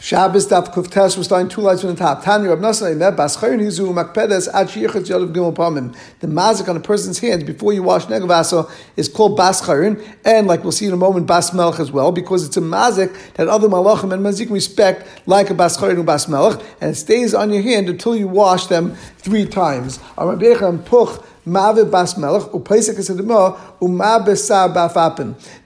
Shabbos 0.00 0.46
daf 0.46 0.72
kuftes 0.72 1.18
was 1.18 1.26
starting 1.26 1.48
two 1.48 1.60
lights 1.60 1.80
from 1.80 1.90
the 1.90 1.96
top. 1.96 2.22
Tanya 2.22 2.50
Rab 2.50 2.60
Nasai 2.60 2.96
Meb 2.96 3.16
Bas 3.16 3.36
Chayrin 3.36 3.60
Hizu 3.60 3.92
Makpedes 3.92 4.46
Ad 4.54 4.68
Shiyachet 4.68 5.08
Yadav 5.08 5.32
Gimel 5.32 5.52
Pamim. 5.52 5.92
The 6.20 6.28
mazik 6.28 6.68
on 6.68 6.76
a 6.76 6.80
person's 6.80 7.18
hands 7.18 7.42
before 7.42 7.72
you 7.72 7.82
wash 7.82 8.06
negavasa 8.06 8.70
is 8.96 9.08
called 9.08 9.36
Bas 9.36 9.60
Chayrin, 9.60 10.00
and 10.24 10.46
like 10.46 10.62
we'll 10.62 10.70
see 10.70 10.86
in 10.86 10.92
a 10.92 10.96
moment, 10.96 11.26
Bas 11.26 11.52
Melech 11.52 11.80
as 11.80 11.90
well, 11.90 12.12
because 12.12 12.46
it's 12.46 12.56
a 12.56 12.60
mazik 12.60 13.12
that 13.34 13.48
other 13.48 13.68
malachim 13.68 14.12
and 14.12 14.24
mazik 14.24 14.48
respect 14.50 15.08
like 15.26 15.50
a 15.50 15.54
Bas 15.54 15.76
Chayrin 15.76 15.96
and 15.96 16.06
Bas 16.06 16.28
Melech, 16.28 16.64
and 16.80 16.92
it 16.92 16.94
stays 16.94 17.34
on 17.34 17.50
your 17.50 17.62
hand 17.62 17.88
until 17.88 18.14
you 18.14 18.28
wash 18.28 18.66
them 18.68 18.94
three 19.16 19.46
times. 19.46 19.98
Puch 20.16 21.24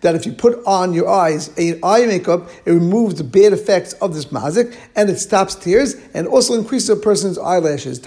That 0.00 0.14
if 0.14 0.26
you 0.26 0.32
put 0.32 0.64
on 0.66 0.94
your 0.94 1.08
eyes 1.08 1.50
a 1.58 1.78
eye 1.84 2.06
makeup, 2.06 2.48
it 2.64 2.70
removes 2.70 3.16
the 3.16 3.24
bad 3.24 3.52
effects 3.52 3.92
of 3.94 4.14
this 4.14 4.26
mazik 4.26 4.76
and 4.96 5.10
it 5.10 5.18
stops 5.18 5.54
tears 5.54 5.96
and 6.14 6.26
also 6.26 6.54
increases 6.54 6.90
a 6.90 6.96
person's 6.96 7.38
eyelashes. 7.38 7.98
We 7.98 8.04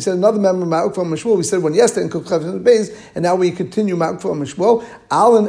said 0.00 0.14
another 0.14 0.38
member 0.38 0.66
ma'ukva 0.66 1.04
mashmul. 1.04 1.36
We 1.36 1.42
said 1.42 1.62
one 1.62 1.74
yesterday 1.74 2.06
in 2.06 2.10
and 3.14 3.22
now 3.22 3.34
we 3.34 3.50
continue. 3.50 3.98
Alan 5.10 5.48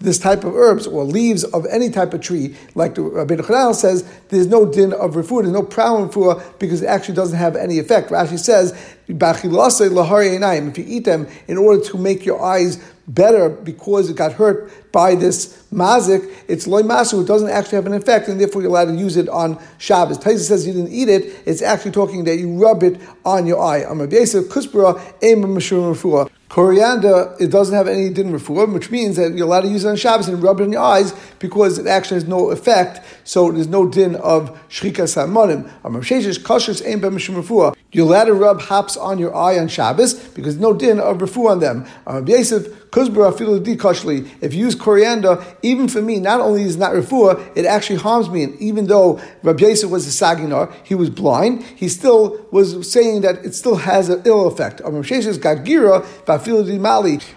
This 0.00 0.18
type 0.18 0.44
of 0.44 0.54
herbs 0.54 0.86
or 0.86 1.04
leaves 1.04 1.44
of 1.44 1.66
any 1.66 1.90
type 1.90 2.14
of 2.14 2.20
tree, 2.20 2.56
like 2.74 2.94
the 2.94 3.02
Rabbi 3.02 3.36
Chanel 3.36 3.74
says 3.74 4.01
there's 4.28 4.46
no 4.46 4.70
din 4.70 4.92
of 4.92 5.12
refuah, 5.12 5.42
there's 5.42 5.52
no 5.52 5.62
problem 5.62 6.10
for 6.10 6.42
because 6.58 6.82
it 6.82 6.86
actually 6.86 7.14
doesn't 7.14 7.38
have 7.38 7.56
any 7.56 7.78
effect. 7.78 8.10
Rashi 8.10 8.38
says, 8.38 8.72
if 9.08 10.78
you 10.78 10.84
eat 10.86 11.04
them 11.04 11.26
in 11.48 11.58
order 11.58 11.84
to 11.84 11.98
make 11.98 12.24
your 12.24 12.42
eyes 12.42 12.78
better 13.08 13.48
because 13.50 14.08
it 14.08 14.16
got 14.16 14.32
hurt 14.32 14.70
by 14.92 15.14
this 15.14 15.64
mazik, 15.72 16.32
it's 16.48 16.66
loy 16.66 16.82
masu, 16.82 17.22
it 17.22 17.26
doesn't 17.26 17.50
actually 17.50 17.76
have 17.76 17.86
an 17.86 17.94
effect, 17.94 18.28
and 18.28 18.40
therefore 18.40 18.62
you're 18.62 18.70
allowed 18.70 18.86
to 18.86 18.94
use 18.94 19.16
it 19.16 19.28
on 19.28 19.58
Shabbos. 19.78 20.18
Taisa 20.18 20.40
says 20.40 20.66
you 20.66 20.72
didn't 20.72 20.92
eat 20.92 21.08
it, 21.08 21.42
it's 21.44 21.62
actually 21.62 21.90
talking 21.90 22.24
that 22.24 22.36
you 22.36 22.62
rub 22.62 22.82
it 22.82 23.00
on 23.24 23.46
your 23.46 23.60
eye. 23.60 23.84
Coriander, 26.52 27.34
it 27.40 27.50
doesn't 27.50 27.74
have 27.74 27.88
any 27.88 28.10
din 28.10 28.30
refuah, 28.30 28.70
which 28.70 28.90
means 28.90 29.16
that 29.16 29.32
you're 29.34 29.46
allowed 29.46 29.62
to 29.62 29.68
use 29.68 29.86
it 29.86 29.88
on 29.88 29.96
Shabbos 29.96 30.28
and 30.28 30.42
rub 30.42 30.60
it 30.60 30.64
in 30.64 30.72
your 30.72 30.82
eyes 30.82 31.14
because 31.38 31.78
it 31.78 31.86
actually 31.86 32.16
has 32.16 32.28
no 32.28 32.50
effect, 32.50 33.00
so 33.24 33.50
there's 33.50 33.68
no 33.68 33.88
din 33.88 34.16
of 34.16 34.50
shrika 34.68 35.08
samonim. 35.08 35.70
You're 37.92 38.06
allowed 38.06 38.24
to 38.24 38.34
rub 38.34 38.60
hops 38.62 38.96
on 38.96 39.18
your 39.18 39.36
eye 39.36 39.58
on 39.58 39.68
Shabbos 39.68 40.14
because 40.14 40.56
no 40.56 40.72
din 40.72 40.98
of 40.98 41.18
refuah 41.18 41.50
on 41.50 41.60
them. 41.60 41.86
Uh, 42.06 42.22
if 42.94 44.54
you 44.54 44.64
use 44.66 44.74
coriander, 44.74 45.42
even 45.62 45.88
for 45.88 46.02
me, 46.02 46.18
not 46.18 46.40
only 46.40 46.62
is 46.62 46.76
not 46.76 46.92
refuah, 46.92 47.56
it 47.56 47.64
actually 47.64 47.96
harms 47.96 48.28
me. 48.28 48.44
And 48.44 48.54
even 48.60 48.86
though 48.86 49.18
Rabbi 49.42 49.64
Yosef 49.64 49.90
was 49.90 50.06
a 50.06 50.24
saginar, 50.24 50.72
he 50.84 50.94
was 50.94 51.08
blind, 51.08 51.62
he 51.62 51.88
still 51.88 52.46
was 52.50 52.90
saying 52.90 53.22
that 53.22 53.44
it 53.44 53.54
still 53.54 53.76
has 53.76 54.10
an 54.10 54.22
ill 54.26 54.46
effect. 54.46 54.82
Um, 54.82 55.00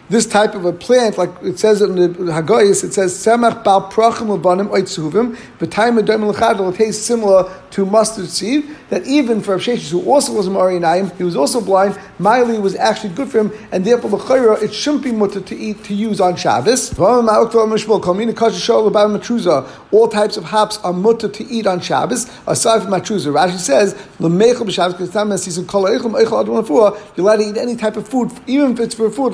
this 0.09 0.25
type 0.25 0.55
of 0.55 0.65
a 0.65 0.73
plant, 0.73 1.17
like 1.17 1.29
it 1.41 1.57
says 1.59 1.81
in 1.81 1.95
the 1.95 2.07
Hagoyis, 2.09 2.83
it 2.83 2.93
says 2.93 3.13
semach 3.13 3.63
bal 3.63 3.89
prachim 3.89 4.37
ubanim 4.37 4.69
oitzuvim, 4.69 5.37
v'tayim 5.59 5.99
adom 6.01 6.27
l'chad 6.29 6.59
it 6.73 6.75
tastes 6.77 7.05
similar 7.05 7.49
to 7.71 7.85
mustard 7.85 8.27
seed. 8.27 8.65
That 8.89 9.05
even 9.07 9.41
for 9.41 9.51
Rav 9.51 9.61
Sheshes, 9.61 9.91
who 9.91 10.11
also 10.11 10.33
was 10.33 10.44
a 10.47 10.49
Marinaim, 10.49 11.15
he 11.17 11.23
was 11.23 11.35
also 11.35 11.59
blind. 11.61 11.99
Miley 12.19 12.59
was 12.59 12.75
actually 12.75 13.13
good 13.13 13.29
for 13.29 13.39
him, 13.39 13.51
and 13.71 13.83
therefore 13.85 14.09
the 14.09 14.17
chayra 14.17 14.61
it 14.61 14.73
shouldn't 14.73 15.03
be 15.03 15.11
mutter 15.11 15.41
to 15.41 15.55
eat 15.55 15.83
to 15.85 15.93
use 15.93 16.19
on 16.21 16.35
Shabbos. 16.35 16.97
All 19.91 20.07
types 20.07 20.37
of 20.37 20.43
hops 20.43 20.77
are 20.79 20.93
mutter 20.93 21.27
to 21.29 21.43
eat 21.45 21.67
on 21.67 21.79
Shabbos, 21.79 22.29
aside 22.47 22.81
from 22.81 22.91
matruza. 22.91 23.31
Rashi 23.33 23.57
says, 23.57 23.95
you're 24.19 24.29
allowed 27.25 27.37
to 27.37 27.43
eat 27.43 27.57
any 27.57 27.75
type 27.75 27.97
of 27.97 28.07
food, 28.07 28.31
even 28.47 28.71
if 28.71 28.79
it's 28.79 28.95
for 28.95 29.09
food, 29.09 29.33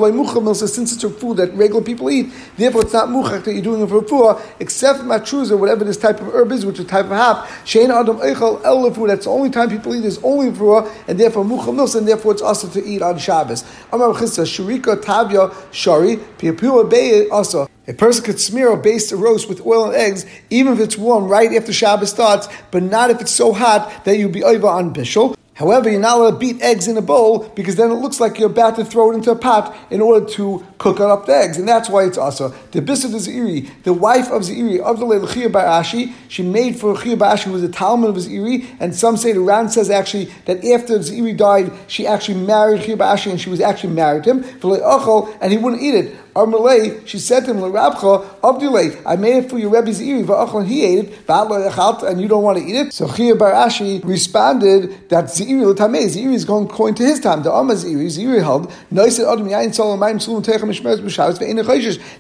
since 0.56 0.94
it's 0.94 1.04
a 1.04 1.10
food 1.10 1.38
that 1.38 1.54
regular 1.54 1.82
people 1.82 2.10
eat, 2.10 2.32
therefore 2.58 2.82
it's 2.82 2.94
not 2.94 3.10
muchach 3.10 3.44
that 3.44 3.54
you're 3.54 3.62
doing 3.62 3.82
it 3.82 3.88
for 3.88 4.02
food, 4.04 4.38
except 4.60 5.00
for 5.00 5.06
matruza, 5.06 5.58
whatever 5.58 5.84
this 5.84 5.98
type 5.98 6.20
of 6.22 6.28
herb 6.34 6.52
is, 6.52 6.66
which 6.66 6.80
is 6.80 6.86
a 6.86 6.88
type 6.88 7.06
of 7.06 7.12
hop. 7.12 7.48
Adam. 7.92 8.18
That's 8.18 9.26
the 9.26 9.32
only 9.32 9.50
time 9.50 9.70
people 9.70 9.96
eat 9.96 10.06
is 10.06 10.20
only 10.24 10.54
for, 10.54 10.90
and 11.08 11.20
therefore 11.20 11.44
mucham 11.44 11.76
milsa, 11.76 11.98
and 11.98 12.08
therefore 12.08 12.34
it's 12.34 12.42
also 12.42 12.68
to 12.70 12.86
eat 12.86 13.02
on 13.02 13.18
Shabbos. 13.18 13.64
Amar 13.92 14.14
chissa 14.14 14.46
shurika 14.46 14.96
tavya 14.96 15.54
shari 15.72 16.18
piapua 16.38 16.90
beye 16.90 17.30
also. 17.30 17.68
A 17.88 17.94
person 17.94 18.24
could 18.24 18.40
smear 18.40 18.72
a 18.72 18.78
baste 18.78 19.12
a 19.12 19.18
roast 19.18 19.50
with 19.50 19.66
oil 19.66 19.86
and 19.86 19.96
eggs, 19.96 20.26
even 20.50 20.74
if 20.74 20.80
it's 20.80 20.98
warm 20.98 21.28
right 21.28 21.52
after 21.54 21.74
Shabbos 21.74 22.12
starts, 22.12 22.48
but 22.70 22.84
not 22.84 23.10
if 23.10 23.22
it's 23.22 23.32
so 23.32 23.54
hot 23.54 24.06
that 24.06 24.18
you'll 24.18 24.32
be 24.32 24.44
over 24.44 24.68
on 24.68 24.94
bishul. 24.94 25.36
However, 25.54 25.90
you're 25.90 26.00
not 26.00 26.18
allowed 26.18 26.32
to 26.32 26.38
beat 26.38 26.62
eggs 26.62 26.88
in 26.88 26.98
a 26.98 27.02
bowl 27.02 27.50
because 27.56 27.76
then 27.76 27.92
it 27.92 27.96
looks 27.96 28.22
like 28.22 28.40
you're 28.40 28.50
about 28.50 28.78
to 28.78 28.86
throw 28.86 29.12
it 29.12 29.16
into 29.16 29.32
a 29.32 29.36
pot 29.36 29.76
in 29.90 30.00
order 30.00 30.26
to 30.26 30.66
cook 30.78 31.00
up 31.02 31.26
the 31.26 31.36
eggs, 31.36 31.58
and 31.58 31.68
that's 31.68 31.90
why 31.90 32.06
it's 32.06 32.18
also 32.18 32.50
the 32.72 32.82
Bisad 32.82 33.14
of 33.14 33.22
Ziri, 33.22 33.70
the 33.84 33.94
wife 33.94 34.32
of 34.32 34.44
Ziri 34.44 34.80
of 34.80 35.00
the 35.00 35.06
Leilachia 35.06 35.52
Barashi. 35.52 36.14
She 36.30 36.42
made 36.42 36.80
for 36.80 36.96
Chiya 36.96 37.20
bar 37.20 37.36
Ashi 37.36 37.44
who 37.44 37.52
was 37.52 37.64
a 37.64 37.70
Talmud 37.70 38.10
of 38.10 38.16
Ziri, 38.16 38.66
and 38.80 38.96
some 38.96 39.18
say 39.18 39.34
the 39.34 39.42
Ran 39.42 39.70
says 39.70 39.90
actually 39.90 40.26
that 40.46 40.66
after 40.66 40.98
Ziri 41.00 41.36
died, 41.36 41.72
she 41.88 42.08
actually 42.08 42.44
married 42.44 42.82
Chiya 42.82 42.98
bar 42.98 43.16
Ashi, 43.16 43.30
and 43.30 43.40
she 43.40 43.50
was 43.50 43.60
actually 43.60 43.94
married 43.94 44.24
to 44.24 44.32
him 44.32 44.44
for 44.44 44.72
and 45.42 45.52
he 45.52 45.58
wouldn't 45.58 45.82
eat 45.82 45.96
it. 45.96 46.16
Armalei, 46.36 47.06
she 47.06 47.20
said 47.20 47.46
to 47.46 47.52
him, 47.52 47.58
Rabcha, 47.58 48.26
Abdulay, 48.42 48.98
I 49.06 49.18
made 49.18 49.44
it 49.44 49.50
for 49.50 49.58
your 49.58 49.70
Rebbe's 49.70 50.00
Iri, 50.00 50.22
and 50.22 50.68
he 50.68 50.86
ate 50.86 51.10
it, 51.10 51.20
and 51.28 52.22
you 52.22 52.28
don't 52.28 52.44
want 52.44 52.58
to 52.58 52.64
eat 52.64 52.76
it. 52.76 52.94
So 52.94 53.08
Chiya 53.08 53.38
bar 53.38 53.52
Ashi 53.52 54.02
responded 54.06 55.10
that 55.10 55.26
Ziri 55.26 55.62
Latame, 55.62 56.06
Ziri 56.06 56.34
is 56.34 56.46
going 56.46 56.66
according 56.66 56.96
to 56.96 57.04
his 57.04 57.20
time. 57.20 57.44
The 57.44 57.52
Amma 57.52 57.74
Ziri, 57.74 58.06
Ziri 58.06 58.42
held, 58.42 58.72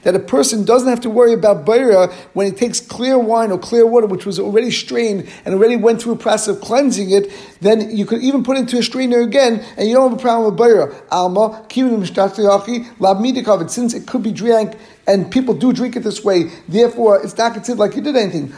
that 0.03 0.16
a 0.16 0.19
person 0.19 0.66
doesn't 0.66 0.89
have 0.89 1.01
to 1.01 1.09
worry 1.09 1.33
about 1.33 1.66
Baira 1.66 2.11
when 2.33 2.47
he 2.47 2.51
takes 2.51 2.81
clear 2.81 3.17
wine 3.17 3.51
or 3.51 3.57
clear 3.57 3.85
water, 3.85 4.07
which 4.07 4.25
was 4.25 4.39
already 4.39 4.72
strained 4.72 5.29
and 5.45 5.55
already 5.55 5.78
went 5.78 6.01
through 6.01 6.13
a 6.13 6.17
process 6.17 6.55
of 6.55 6.61
cleansing 6.61 7.11
it, 7.11 7.31
then 7.61 7.95
you 7.95 8.05
could 8.05 8.22
even 8.22 8.43
put 8.43 8.57
it 8.57 8.61
into 8.61 8.78
a 8.78 8.83
strainer 8.83 9.22
again, 9.22 9.63
and 9.78 9.88
you 9.88 9.93
don't 9.95 10.09
have 10.11 10.19
a 10.19 10.22
problem 10.22 10.53
with 10.53 10.59
Baira. 10.59 10.93
Alma, 11.11 11.66
since 13.72 14.00
it 14.01 14.07
could 14.07 14.23
be 14.23 14.31
drank 14.31 14.78
and 15.07 15.31
people 15.31 15.53
do 15.53 15.73
drink 15.73 15.95
it 15.95 16.01
this 16.01 16.23
way, 16.23 16.51
therefore 16.67 17.22
it's 17.23 17.38
not 17.38 17.53
considered 17.53 17.79
like 17.79 17.95
you 17.95 18.01
did 18.01 18.16
anything. 18.16 18.53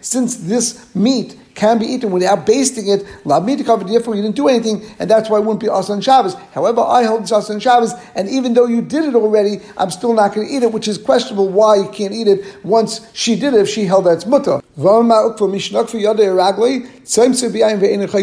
Since 0.00 0.36
this 0.36 0.94
meat 0.94 1.39
can 1.54 1.78
be 1.78 1.86
eaten 1.86 2.10
without 2.10 2.46
basting 2.46 2.88
it, 2.88 3.04
therefore 3.24 4.14
you 4.14 4.22
didn't 4.22 4.36
do 4.36 4.48
anything, 4.48 4.82
and 4.98 5.10
that's 5.10 5.28
why 5.28 5.38
it 5.38 5.40
wouldn't 5.40 5.60
be 5.60 5.68
on 5.68 6.00
Shabbos. 6.00 6.34
However, 6.52 6.80
I 6.80 7.04
hold 7.04 7.22
it's 7.22 7.32
on 7.32 7.60
Shabbos, 7.60 7.92
and 8.14 8.28
even 8.28 8.54
though 8.54 8.66
you 8.66 8.82
did 8.82 9.04
it 9.04 9.14
already, 9.14 9.60
I'm 9.76 9.90
still 9.90 10.14
not 10.14 10.34
going 10.34 10.46
to 10.46 10.52
eat 10.52 10.62
it, 10.62 10.72
which 10.72 10.88
is 10.88 10.98
questionable 10.98 11.48
why 11.48 11.76
you 11.76 11.88
can't 11.88 12.14
eat 12.14 12.28
it 12.28 12.64
once 12.64 13.00
she 13.12 13.36
did 13.36 13.54
it 13.54 13.60
if 13.60 13.68
she 13.68 13.84
held 13.84 14.06
that 14.06 14.12
it's 14.14 14.26
mutter. 14.26 14.60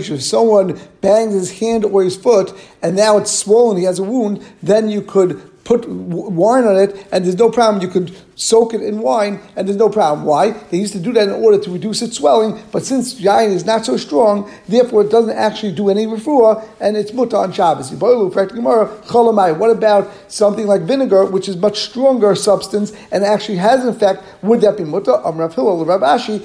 If 0.09 0.23
someone 0.23 0.79
bangs 1.01 1.33
his 1.33 1.59
hand 1.59 1.85
or 1.85 2.03
his 2.03 2.15
foot, 2.15 2.53
and 2.81 2.95
now 2.95 3.17
it's 3.17 3.31
swollen, 3.31 3.77
he 3.77 3.83
has 3.83 3.99
a 3.99 4.03
wound, 4.03 4.43
then 4.63 4.89
you 4.89 5.01
could 5.01 5.41
put 5.63 5.87
wine 5.87 6.63
on 6.63 6.77
it, 6.77 7.07
and 7.11 7.25
there's 7.25 7.35
no 7.35 7.49
problem. 7.51 7.81
You 7.81 7.89
could 7.89 8.15
soak 8.37 8.73
it 8.73 8.81
in 8.81 8.99
wine, 8.99 9.41
and 9.55 9.67
there's 9.67 9.77
no 9.77 9.89
problem. 9.89 10.25
Why? 10.25 10.51
They 10.51 10.77
used 10.77 10.93
to 10.93 10.99
do 10.99 11.11
that 11.13 11.27
in 11.27 11.33
order 11.33 11.57
to 11.57 11.71
reduce 11.71 12.01
its 12.01 12.17
swelling, 12.17 12.57
but 12.71 12.85
since 12.85 13.19
yain 13.19 13.49
is 13.49 13.65
not 13.65 13.83
so 13.83 13.97
strong, 13.97 14.49
therefore 14.67 15.01
it 15.01 15.09
doesn't 15.09 15.35
actually 15.35 15.73
do 15.73 15.89
any 15.89 16.05
refuah, 16.05 16.63
and 16.79 16.95
it's 16.95 17.11
muta 17.11 17.35
on 17.35 17.51
Shabbos. 17.51 17.91
What 17.91 19.69
about 19.71 20.11
something 20.31 20.67
like 20.67 20.83
vinegar, 20.83 21.25
which 21.25 21.49
is 21.49 21.57
much 21.57 21.79
stronger 21.79 22.35
substance 22.35 22.93
and 23.11 23.23
actually 23.23 23.57
has 23.57 23.83
an 23.83 23.89
effect? 23.89 24.23
Would 24.43 24.61
that 24.61 24.77
be 24.77 24.83
muta? 24.83 25.19
Rav 25.25 25.55
Hillel, 25.55 25.83
Rav 25.83 26.01
Ashi, 26.01 26.41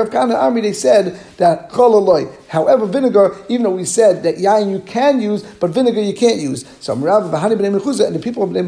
of 0.00 0.10
Kana 0.10 0.34
Army, 0.34 0.62
they 0.62 0.72
said 0.72 1.20
that 1.36 1.70
cholaloi. 1.70 2.32
However, 2.48 2.86
vinegar, 2.86 3.36
even 3.50 3.64
though 3.64 3.70
we 3.72 3.84
said 3.84 4.22
that 4.22 4.36
yain 4.36 4.70
you 4.70 4.80
can 4.80 5.20
use, 5.20 5.42
but 5.60 5.70
vinegar 5.70 6.00
you 6.00 6.14
can't 6.14 6.40
use. 6.40 6.64
So 6.80 6.94
Rav 6.96 7.24
Bahani 7.24 7.58
Ben 7.58 7.74
and 7.74 8.14
the 8.14 8.18
people 8.18 8.42
of 8.42 8.52
Ben 8.54 8.66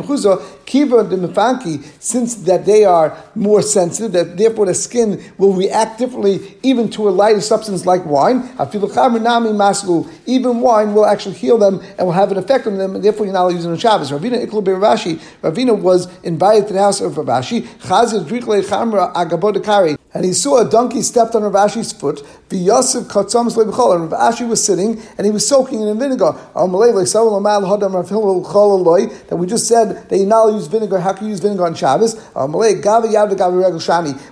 Kiva 0.67 1.03
the 1.05 1.17
Mefanki, 1.17 1.83
since 1.99 2.35
that 2.51 2.67
they 2.67 2.85
are 2.85 3.17
more 3.37 3.63
sensitive, 3.63 4.11
that 4.13 4.37
therefore 4.37 4.67
the 4.67 4.75
skin 4.75 5.23
will 5.39 5.53
react 5.53 6.01
differently 6.01 6.57
even 6.65 6.91
to 6.91 7.09
a 7.09 7.11
lighter 7.11 7.41
substance 7.41 7.87
like 7.87 8.05
wine. 8.05 8.39
Even 10.27 10.61
wine 10.61 10.93
will 10.95 11.07
actually 11.07 11.37
heal 11.37 11.59
them 11.59 11.81
and 11.97 12.07
will 12.07 12.13
have 12.13 12.33
an 12.33 12.39
effect 12.39 12.67
on 12.67 12.77
them, 12.77 12.97
and 12.97 13.05
therefore 13.05 13.27
you're 13.27 13.33
not 13.33 13.43
allowed 13.43 13.51
to 13.51 13.57
use 13.57 13.65
it 13.65 13.71
on 13.71 13.79
Shabbos. 13.79 14.11
Ravina 14.11 14.45
Iklu 14.45 14.63
Rashi, 14.81 15.21
Ravina 15.43 15.79
was 15.79 16.09
invited 16.23 16.67
to 16.69 16.73
the 16.75 16.81
house 16.81 17.01
of 17.01 17.17
Rav 17.17 17.27
Ashi. 17.27 17.67
and 20.13 20.25
he 20.25 20.33
saw 20.33 20.67
a 20.67 20.69
donkey 20.69 21.03
stepped 21.03 21.37
on 21.37 21.43
Rav 21.45 21.53
Ashi's 21.53 21.93
foot. 21.93 22.27
The 22.49 22.57
Yosef 22.57 23.05
Katzams 23.05 23.57
and 23.57 24.11
Rav 24.11 24.35
Ashi 24.35 24.49
was 24.49 24.65
sitting 24.65 25.01
and 25.17 25.25
he 25.25 25.31
was 25.31 25.47
soaking 25.47 25.83
in 25.83 25.99
vinegar. 25.99 26.33
That 29.29 29.37
we 29.37 29.47
just 29.47 29.69
said 29.69 30.09
that 30.09 30.19
you 30.19 30.27
not 30.27 30.53
use 30.53 30.67
vinegar. 30.67 30.99
How 30.99 31.13
can 31.13 31.27
you 31.27 31.31
use 31.31 31.41
vinegar 31.41 31.65
on 31.65 31.75
Shabbos? 31.75 32.17
Um, 32.41 32.53
Malay, 32.53 32.81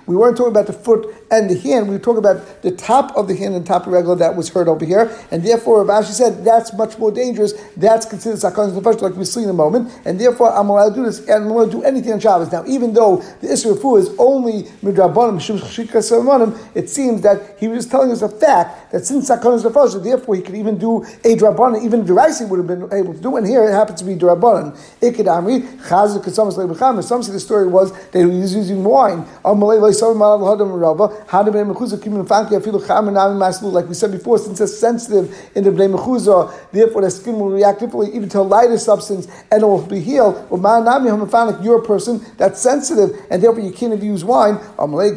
we 0.07 0.15
weren't 0.15 0.35
talking 0.35 0.51
about 0.51 0.65
the 0.65 0.73
foot 0.73 1.18
and 1.31 1.49
the 1.49 1.57
hand. 1.59 1.89
We 1.89 1.97
talking 1.99 2.19
about 2.19 2.61
the 2.61 2.71
top 2.71 3.15
of 3.15 3.27
the 3.27 3.35
hand 3.35 3.55
and 3.55 3.65
top 3.65 3.83
of 3.85 3.91
the 3.91 3.97
regular 3.97 4.15
that 4.17 4.35
was 4.35 4.49
hurt 4.49 4.67
over 4.67 4.85
here. 4.85 5.15
And 5.31 5.43
therefore, 5.43 5.83
Rav 5.83 6.03
Ashi 6.03 6.11
said 6.11 6.43
that's 6.43 6.73
much 6.73 6.97
more 6.97 7.11
dangerous. 7.11 7.53
That's 7.77 8.05
considered 8.05 8.39
sakon 8.39 8.71
nefesh, 8.71 9.01
like 9.01 9.15
we 9.15 9.25
see 9.25 9.43
in 9.43 9.49
a 9.49 9.53
moment. 9.53 9.91
And 10.05 10.19
therefore, 10.19 10.51
I'm 10.55 10.69
allowed 10.69 10.89
to 10.89 10.95
do 10.95 11.05
this. 11.05 11.19
And 11.19 11.45
I'm 11.45 11.51
allowed 11.51 11.65
to 11.65 11.71
do 11.71 11.83
anything 11.83 12.13
on 12.13 12.19
Shabbos. 12.19 12.51
Now, 12.51 12.63
even 12.65 12.93
though 12.93 13.17
the 13.41 13.47
Isra 13.47 13.99
is 13.99 14.09
only 14.17 14.63
midrabanim 14.83 15.39
it 16.75 16.89
seems 16.89 17.21
that 17.21 17.57
he 17.59 17.67
was 17.67 17.85
telling 17.85 18.11
us 18.11 18.21
a 18.21 18.29
fact 18.29 18.91
that 18.91 19.05
since 19.05 19.27
Sakon 19.27 19.57
the 19.61 20.01
therefore 20.03 20.35
he 20.35 20.41
could 20.41 20.55
even 20.55 20.77
do 20.77 21.03
a 21.03 21.35
Drabanan, 21.35 21.83
even 21.83 22.03
Deraisi 22.05 22.47
would 22.47 22.57
have 22.57 22.67
been 22.67 22.91
able 22.93 23.13
to 23.13 23.19
do, 23.19 23.35
and 23.37 23.47
here 23.47 23.63
it 23.63 23.71
happens 23.71 23.99
to 23.99 24.05
be 24.05 24.15
Drabanan. 24.15 24.75
Ikid 25.01 25.25
Amri, 25.25 25.61
Lebecham, 25.79 27.03
some 27.03 27.23
say 27.23 27.31
the 27.31 27.39
story 27.39 27.67
was 27.67 27.91
that 28.11 28.19
he 28.19 28.25
was 28.25 28.55
using 28.55 28.83
wine. 28.83 29.25
Like 33.61 33.87
we 33.87 33.93
said 33.93 34.11
before, 34.11 34.37
since 34.37 34.61
it's 34.61 34.77
sensitive 34.77 35.35
in 35.55 35.63
the 35.63 35.71
Bnei 35.71 35.95
Mechuzah, 35.95 36.71
therefore 36.71 37.01
the 37.01 37.11
skin 37.11 37.39
will 37.39 37.49
react 37.49 37.79
differently 37.79 38.15
even 38.15 38.29
to 38.29 38.39
a 38.39 38.41
lighter 38.41 38.77
substance 38.77 39.27
and 39.51 39.63
it 39.63 39.65
will 39.65 39.85
be 39.85 39.99
healed. 39.99 40.47
You're 40.49 41.79
a 41.79 41.85
person 41.85 42.21
that's 42.37 42.61
sensitive, 42.61 43.25
and 43.29 43.41
therefore 43.41 43.61
you 43.61 43.71
can't 43.71 44.01
use 44.01 44.23
wine. 44.23 44.59
Um, 44.77 44.91
Why? 44.93 45.07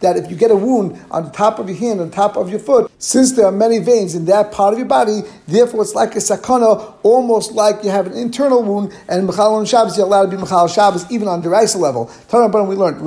That 0.00 0.16
if 0.16 0.30
you 0.30 0.36
get 0.36 0.50
a 0.50 0.56
wound 0.56 1.00
on 1.10 1.24
the 1.24 1.30
top 1.30 1.58
of 1.58 1.68
your 1.68 1.78
hand, 1.78 2.00
on 2.00 2.10
the 2.10 2.14
top 2.14 2.36
of 2.36 2.50
your 2.50 2.60
foot, 2.60 2.90
since 3.04 3.32
there 3.32 3.44
are 3.44 3.52
many 3.52 3.78
veins 3.80 4.14
in 4.14 4.24
that 4.24 4.50
part 4.50 4.72
of 4.72 4.78
your 4.78 4.88
body, 4.88 5.20
therefore 5.46 5.82
it's 5.82 5.94
like 5.94 6.14
a 6.14 6.20
sakana, 6.20 6.94
almost 7.02 7.52
like 7.52 7.84
you 7.84 7.90
have 7.90 8.06
an 8.06 8.14
internal 8.14 8.62
wound, 8.62 8.94
and 9.10 9.28
Mechal 9.28 9.52
on 9.52 9.66
Shabbos, 9.66 9.98
you're 9.98 10.06
allowed 10.06 10.30
to 10.30 10.38
be 10.38 10.42
Mechal 10.42 10.74
Shabbos, 10.74 11.04
even 11.12 11.28
on 11.28 11.42
the 11.42 11.50
Raisa 11.50 11.76
level. 11.76 12.06
Tanabban, 12.28 12.66
we 12.66 12.76
learned, 12.76 13.04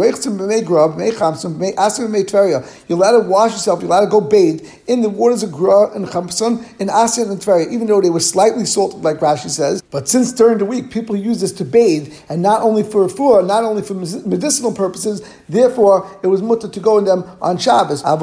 you're 2.87 2.97
allowed 2.97 3.23
to 3.23 3.27
wash 3.27 3.51
yourself, 3.53 3.81
you're 3.81 3.89
allowed 3.89 4.05
to 4.05 4.11
go 4.11 4.21
bathe 4.21 4.61
in 4.85 5.01
the 5.01 5.09
waters 5.09 5.41
of 5.41 5.51
Gra 5.51 5.91
and 5.95 6.05
Chamson, 6.07 6.63
and 6.79 6.91
Asian 6.91 7.31
and 7.31 7.41
Tveria, 7.41 7.71
even 7.71 7.87
though 7.87 8.01
they 8.01 8.11
were 8.11 8.19
slightly 8.19 8.65
salted, 8.65 9.01
like 9.01 9.17
Rashi 9.17 9.49
says. 9.49 9.81
But 9.89 10.09
since 10.09 10.33
during 10.33 10.57
the 10.57 10.65
week 10.65 10.91
people 10.91 11.15
use 11.15 11.39
this 11.39 11.53
to 11.53 11.63
bathe, 11.63 12.13
and 12.27 12.41
not 12.41 12.61
only 12.61 12.83
for 12.83 13.07
refuah, 13.07 13.45
not 13.47 13.63
only 13.63 13.81
for 13.81 13.93
medicinal 14.27 14.73
purposes, 14.73 15.21
therefore 15.47 16.09
it 16.21 16.27
was 16.27 16.41
mutter 16.41 16.67
to 16.67 16.79
go 16.81 16.97
in 16.97 17.05
them 17.05 17.23
on 17.41 17.57
Shabbos. 17.57 18.03
They 18.03 18.09
now 18.09 18.19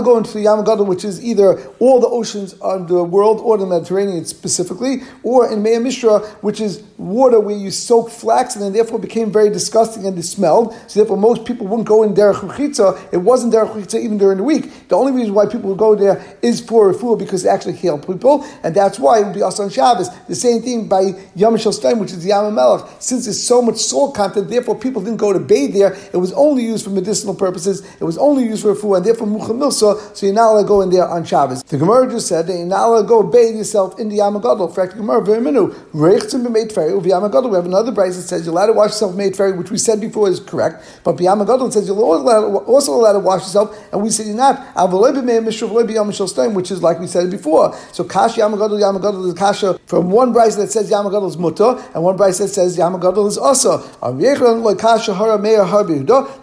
go 0.00 0.16
into 0.16 0.32
the 0.32 0.44
Yamagadol, 0.44 0.86
which 0.86 1.04
is 1.04 1.22
either 1.22 1.66
all 1.80 2.00
the 2.00 2.06
oceans 2.08 2.54
of 2.54 2.88
the 2.88 3.04
world 3.04 3.40
or 3.40 3.58
the 3.58 3.66
Mediterranean 3.66 4.24
specifically, 4.24 5.02
or 5.22 5.52
in 5.52 5.62
Mea 5.62 5.78
Mishra, 5.78 6.20
which 6.40 6.62
is 6.62 6.82
water 6.96 7.38
where 7.40 7.56
you 7.56 7.70
soak 7.70 8.08
flax 8.08 8.54
and 8.54 8.64
then 8.64 8.72
therefore 8.72 8.98
became 8.98 9.30
very 9.30 9.50
disgusting 9.50 10.06
and 10.06 10.18
it 10.18 10.22
smelled. 10.22 10.74
So 10.86 11.00
therefore 11.00 11.18
most 11.18 11.44
people 11.44 11.66
wouldn't 11.66 11.88
go 11.88 12.02
in 12.02 12.14
Derech 12.14 13.12
It 13.12 13.18
wasn't 13.18 13.52
Derech 13.52 13.94
even 13.94 14.16
during 14.16 14.38
the 14.38 14.44
week. 14.44 14.88
The 14.88 14.96
only 14.96 15.12
reason 15.12 15.34
why 15.34 15.44
people 15.46 15.68
would 15.70 15.78
go 15.78 15.94
there 15.94 16.24
is 16.40 16.60
for 16.60 16.90
refuah 16.92 17.18
because 17.18 17.42
they 17.42 17.50
actually 17.50 17.74
heal 17.74 17.98
people, 18.14 18.44
and 18.62 18.74
that's 18.74 18.98
why 18.98 19.20
it 19.20 19.24
would 19.24 19.34
be 19.34 19.42
also 19.42 19.64
on 19.64 19.70
Shabbos. 19.70 20.08
The 20.26 20.34
same 20.34 20.62
thing 20.62 20.88
by 20.88 21.12
Yom 21.34 21.54
which 21.54 21.66
is 21.66 22.22
the 22.22 22.28
Yam 22.28 22.54
Melech. 22.54 22.86
Since 22.98 23.24
there's 23.24 23.42
so 23.42 23.60
much 23.60 23.76
salt 23.76 24.14
content, 24.14 24.48
therefore 24.48 24.78
people 24.78 25.02
didn't 25.02 25.18
go 25.18 25.32
to 25.32 25.38
bathe 25.38 25.74
there. 25.74 25.94
It 26.12 26.18
was 26.18 26.32
only 26.32 26.64
used 26.64 26.84
for 26.84 26.90
medicinal 26.90 27.34
purposes. 27.34 27.84
It 28.00 28.04
was 28.04 28.16
only 28.18 28.44
used 28.44 28.62
for 28.62 28.74
food, 28.74 28.94
and 28.94 29.04
therefore 29.04 29.26
Mucha 29.26 29.52
Milsa, 29.52 30.16
so 30.16 30.26
you're 30.26 30.34
not 30.34 30.52
allowed 30.52 30.62
to 30.62 30.68
go 30.68 30.80
in 30.82 30.90
there 30.90 31.08
on 31.08 31.24
Shabbos. 31.24 31.62
The 31.64 31.78
Gemara 31.78 32.10
just 32.10 32.28
said 32.28 32.46
that 32.46 32.56
you're 32.56 32.66
not 32.66 32.88
allowed 32.88 33.02
to 33.02 33.08
go 33.08 33.22
bathe 33.22 33.56
yourself 33.56 33.98
in 33.98 34.08
the 34.08 34.16
Yam 34.16 34.34
Gadol. 34.40 34.68
For 34.68 34.86
the 34.86 34.94
Gemara, 34.94 35.22
very 35.24 35.40
minu. 35.40 35.74
We 37.02 37.10
have 37.10 37.66
another 37.66 37.92
price 37.92 38.16
that 38.16 38.22
says 38.22 38.44
you're 38.44 38.52
allowed 38.52 38.66
to 38.66 38.72
wash 38.72 38.90
yourself 38.90 39.14
meit 39.16 39.36
ferry, 39.36 39.52
which 39.52 39.70
we 39.70 39.78
said 39.78 40.00
before 40.00 40.28
is 40.28 40.40
correct. 40.40 41.00
But 41.02 41.18
Yam 41.20 41.40
Gadol 41.40 41.70
says 41.70 41.86
you're 41.88 41.98
also 41.98 42.92
allowed 42.92 43.14
to 43.14 43.18
wash 43.18 43.42
yourself, 43.42 43.76
and 43.92 44.02
we 44.02 44.10
say 44.10 44.24
you're 44.26 44.36
not. 44.36 44.54
Which 46.54 46.70
is 46.70 46.82
like 46.82 46.98
we 47.00 47.06
said 47.06 47.30
before. 47.30 47.74
So 47.92 48.03
Kash 48.04 48.36
Yam 48.38 48.52
Gadol, 48.52 48.80
Yam 48.80 48.96
is 49.26 49.34
kasha 49.34 49.78
from 49.86 50.10
one 50.10 50.32
brisa 50.32 50.56
that 50.56 50.70
says 50.70 50.90
Yamagadol 50.90 51.28
is 51.28 51.36
mutter, 51.36 51.76
and 51.94 52.02
one 52.02 52.16
brisa 52.16 52.38
that 52.40 52.48
says 52.48 52.76
Yamagadol 52.78 53.26
is 53.28 53.38
also. 53.38 53.78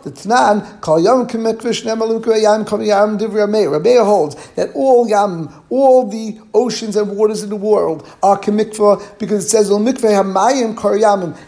The 0.04 0.12
Tanan, 0.12 0.82
Kal 0.82 1.00
Yam 1.00 1.28
Kimekvish 1.28 1.84
Nemalukra 1.84 2.42
Yam 2.42 2.66
Kam 2.66 2.82
Yam 2.82 3.18
Divra 3.18 3.50
Meir. 3.50 4.04
Holds 4.04 4.36
that 4.56 4.72
all 4.76 5.08
Yam, 5.08 5.61
all 5.72 6.08
the 6.08 6.38
oceans 6.54 6.96
and 6.98 7.18
waters 7.18 7.42
in 7.42 7.50
the 7.50 7.56
world 7.56 8.08
are 8.22 8.38
Kimikva 8.38 9.18
because 9.18 9.46
it 9.46 9.50
says 9.50 9.70
Mikve 9.70 10.12
Hamayim 10.12 10.78
Kar 10.78 11.00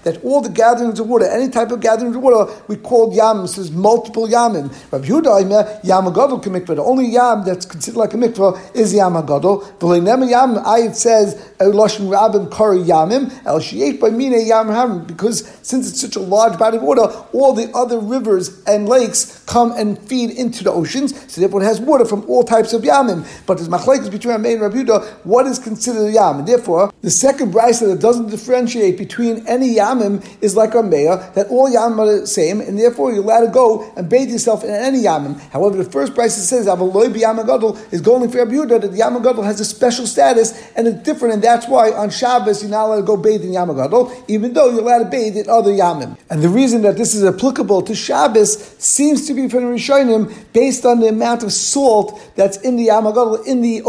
that 0.03 0.23
all 0.23 0.41
the 0.41 0.49
gatherings 0.49 0.99
of 0.99 1.07
water, 1.07 1.25
any 1.25 1.49
type 1.49 1.71
of 1.71 1.81
gathering 1.81 2.15
of 2.15 2.21
water, 2.21 2.51
we 2.67 2.77
call 2.77 3.13
Yam, 3.13 3.45
says 3.47 3.69
multiple 3.69 4.27
Yamim. 4.27 4.73
Rabbi 4.91 5.05
Yehuda, 5.05 5.81
Yamagadol 5.81 6.41
Kimikva, 6.41 6.75
the 6.77 6.81
only 6.81 7.07
Yam 7.07 7.43
that's 7.43 7.65
considered 7.65 7.97
like 7.97 8.13
a 8.13 8.17
mikvah 8.17 8.75
is 8.75 8.93
Yamagadol. 8.93 9.79
The 9.79 9.85
Leinema 9.85 10.29
Yam, 10.29 10.57
I 10.65 10.79
it 10.79 10.95
says 10.95 11.35
Lashon 11.59 12.07
Rabim 12.07 12.49
Kari 12.49 12.79
Yamim 12.79 13.31
El 13.45 13.59
Shiet 13.59 13.99
by 13.99 14.09
Mine 14.09 14.47
Yam 14.47 14.67
Hamim 14.67 15.05
because 15.05 15.45
since 15.61 15.89
it's 15.89 15.99
such 15.99 16.15
a 16.15 16.21
large 16.21 16.57
body 16.57 16.77
of 16.77 16.83
water, 16.83 17.01
all 17.33 17.51
the 17.53 17.69
other 17.75 17.99
rivers 17.99 18.63
and 18.65 18.87
lakes 18.87 19.43
come 19.45 19.73
and 19.73 19.99
feed 20.07 20.31
into 20.31 20.63
the 20.63 20.71
oceans. 20.71 21.13
So 21.31 21.41
therefore, 21.41 21.61
it 21.61 21.65
has 21.65 21.81
water 21.81 22.05
from 22.05 22.23
all 22.29 22.43
types 22.43 22.71
of 22.71 22.83
Yamim. 22.83 23.27
But 23.45 23.57
there's 23.57 23.69
machlekes 23.69 24.12
between 24.13 24.35
Rameh 24.35 24.53
and 24.53 24.61
Rabbi 24.61 24.75
Yehuda, 24.77 25.25
what 25.25 25.45
is 25.47 25.59
considered 25.59 26.07
a 26.07 26.11
Yam? 26.11 26.39
And 26.39 26.47
therefore, 26.47 26.93
the 27.01 27.09
second 27.09 27.53
brisa 27.53 27.87
that 27.91 27.99
doesn't 27.99 28.29
differentiate 28.29 28.97
between 28.97 29.45
any 29.47 29.75
Yamim 29.75 30.25
is 30.41 30.55
like 30.55 30.71
Rameh, 30.71 31.33
that 31.33 31.47
all 31.47 31.69
Yamim 31.69 31.99
are 31.99 32.21
the 32.21 32.27
same, 32.27 32.61
and 32.61 32.79
therefore 32.79 33.11
you're 33.11 33.23
allowed 33.23 33.45
to 33.45 33.51
go 33.51 33.91
and 33.97 34.09
bathe 34.09 34.29
yourself 34.29 34.63
in 34.63 34.69
any 34.69 34.99
Yamim. 34.99 35.39
However, 35.49 35.75
the 35.75 35.89
first 35.89 36.13
brisa 36.13 36.39
says 36.39 36.67
Avaloi 36.67 37.13
Yamagadol 37.13 37.93
is 37.93 38.01
going 38.01 38.29
for 38.29 38.37
Rabbi 38.37 38.51
Yehuda 38.51 38.81
that 38.81 38.91
the 38.91 38.99
Yamagadol 38.99 39.43
has 39.43 39.59
a 39.59 39.65
special 39.65 40.07
status 40.07 40.71
and 40.75 40.87
it's 40.87 41.03
different, 41.03 41.33
and 41.33 41.43
that's 41.43 41.67
why 41.67 41.91
on 41.91 42.09
Shabbos 42.09 42.61
you're 42.61 42.71
not 42.71 42.85
allowed 42.85 42.97
to 42.97 43.03
go 43.03 43.17
bathe 43.17 43.43
in 43.43 43.51
Yamagadol, 43.51 44.23
even 44.27 44.53
though 44.53 44.69
you're 44.69 44.81
allowed 44.81 45.03
to 45.03 45.09
bathe 45.09 45.35
in 45.35 45.49
other 45.49 45.71
Yamim. 45.71 46.17
And 46.29 46.41
the 46.41 46.49
reason 46.49 46.83
that 46.83 46.97
this 46.97 47.13
is 47.15 47.23
applicable 47.23 47.81
to 47.83 47.95
Shabbos 47.95 48.57
seems 48.77 49.27
to 49.27 49.33
be 49.33 49.49
from 49.49 49.63
Rishonim 49.63 50.33
based 50.53 50.85
on 50.85 50.99
the 50.99 51.07
amount 51.07 51.43
of 51.43 51.51
salt 51.51 52.19
that's 52.35 52.57
in 52.57 52.75
the 52.75 52.87
Yamagadol 52.87 53.45
in 53.45 53.61
the 53.61 53.81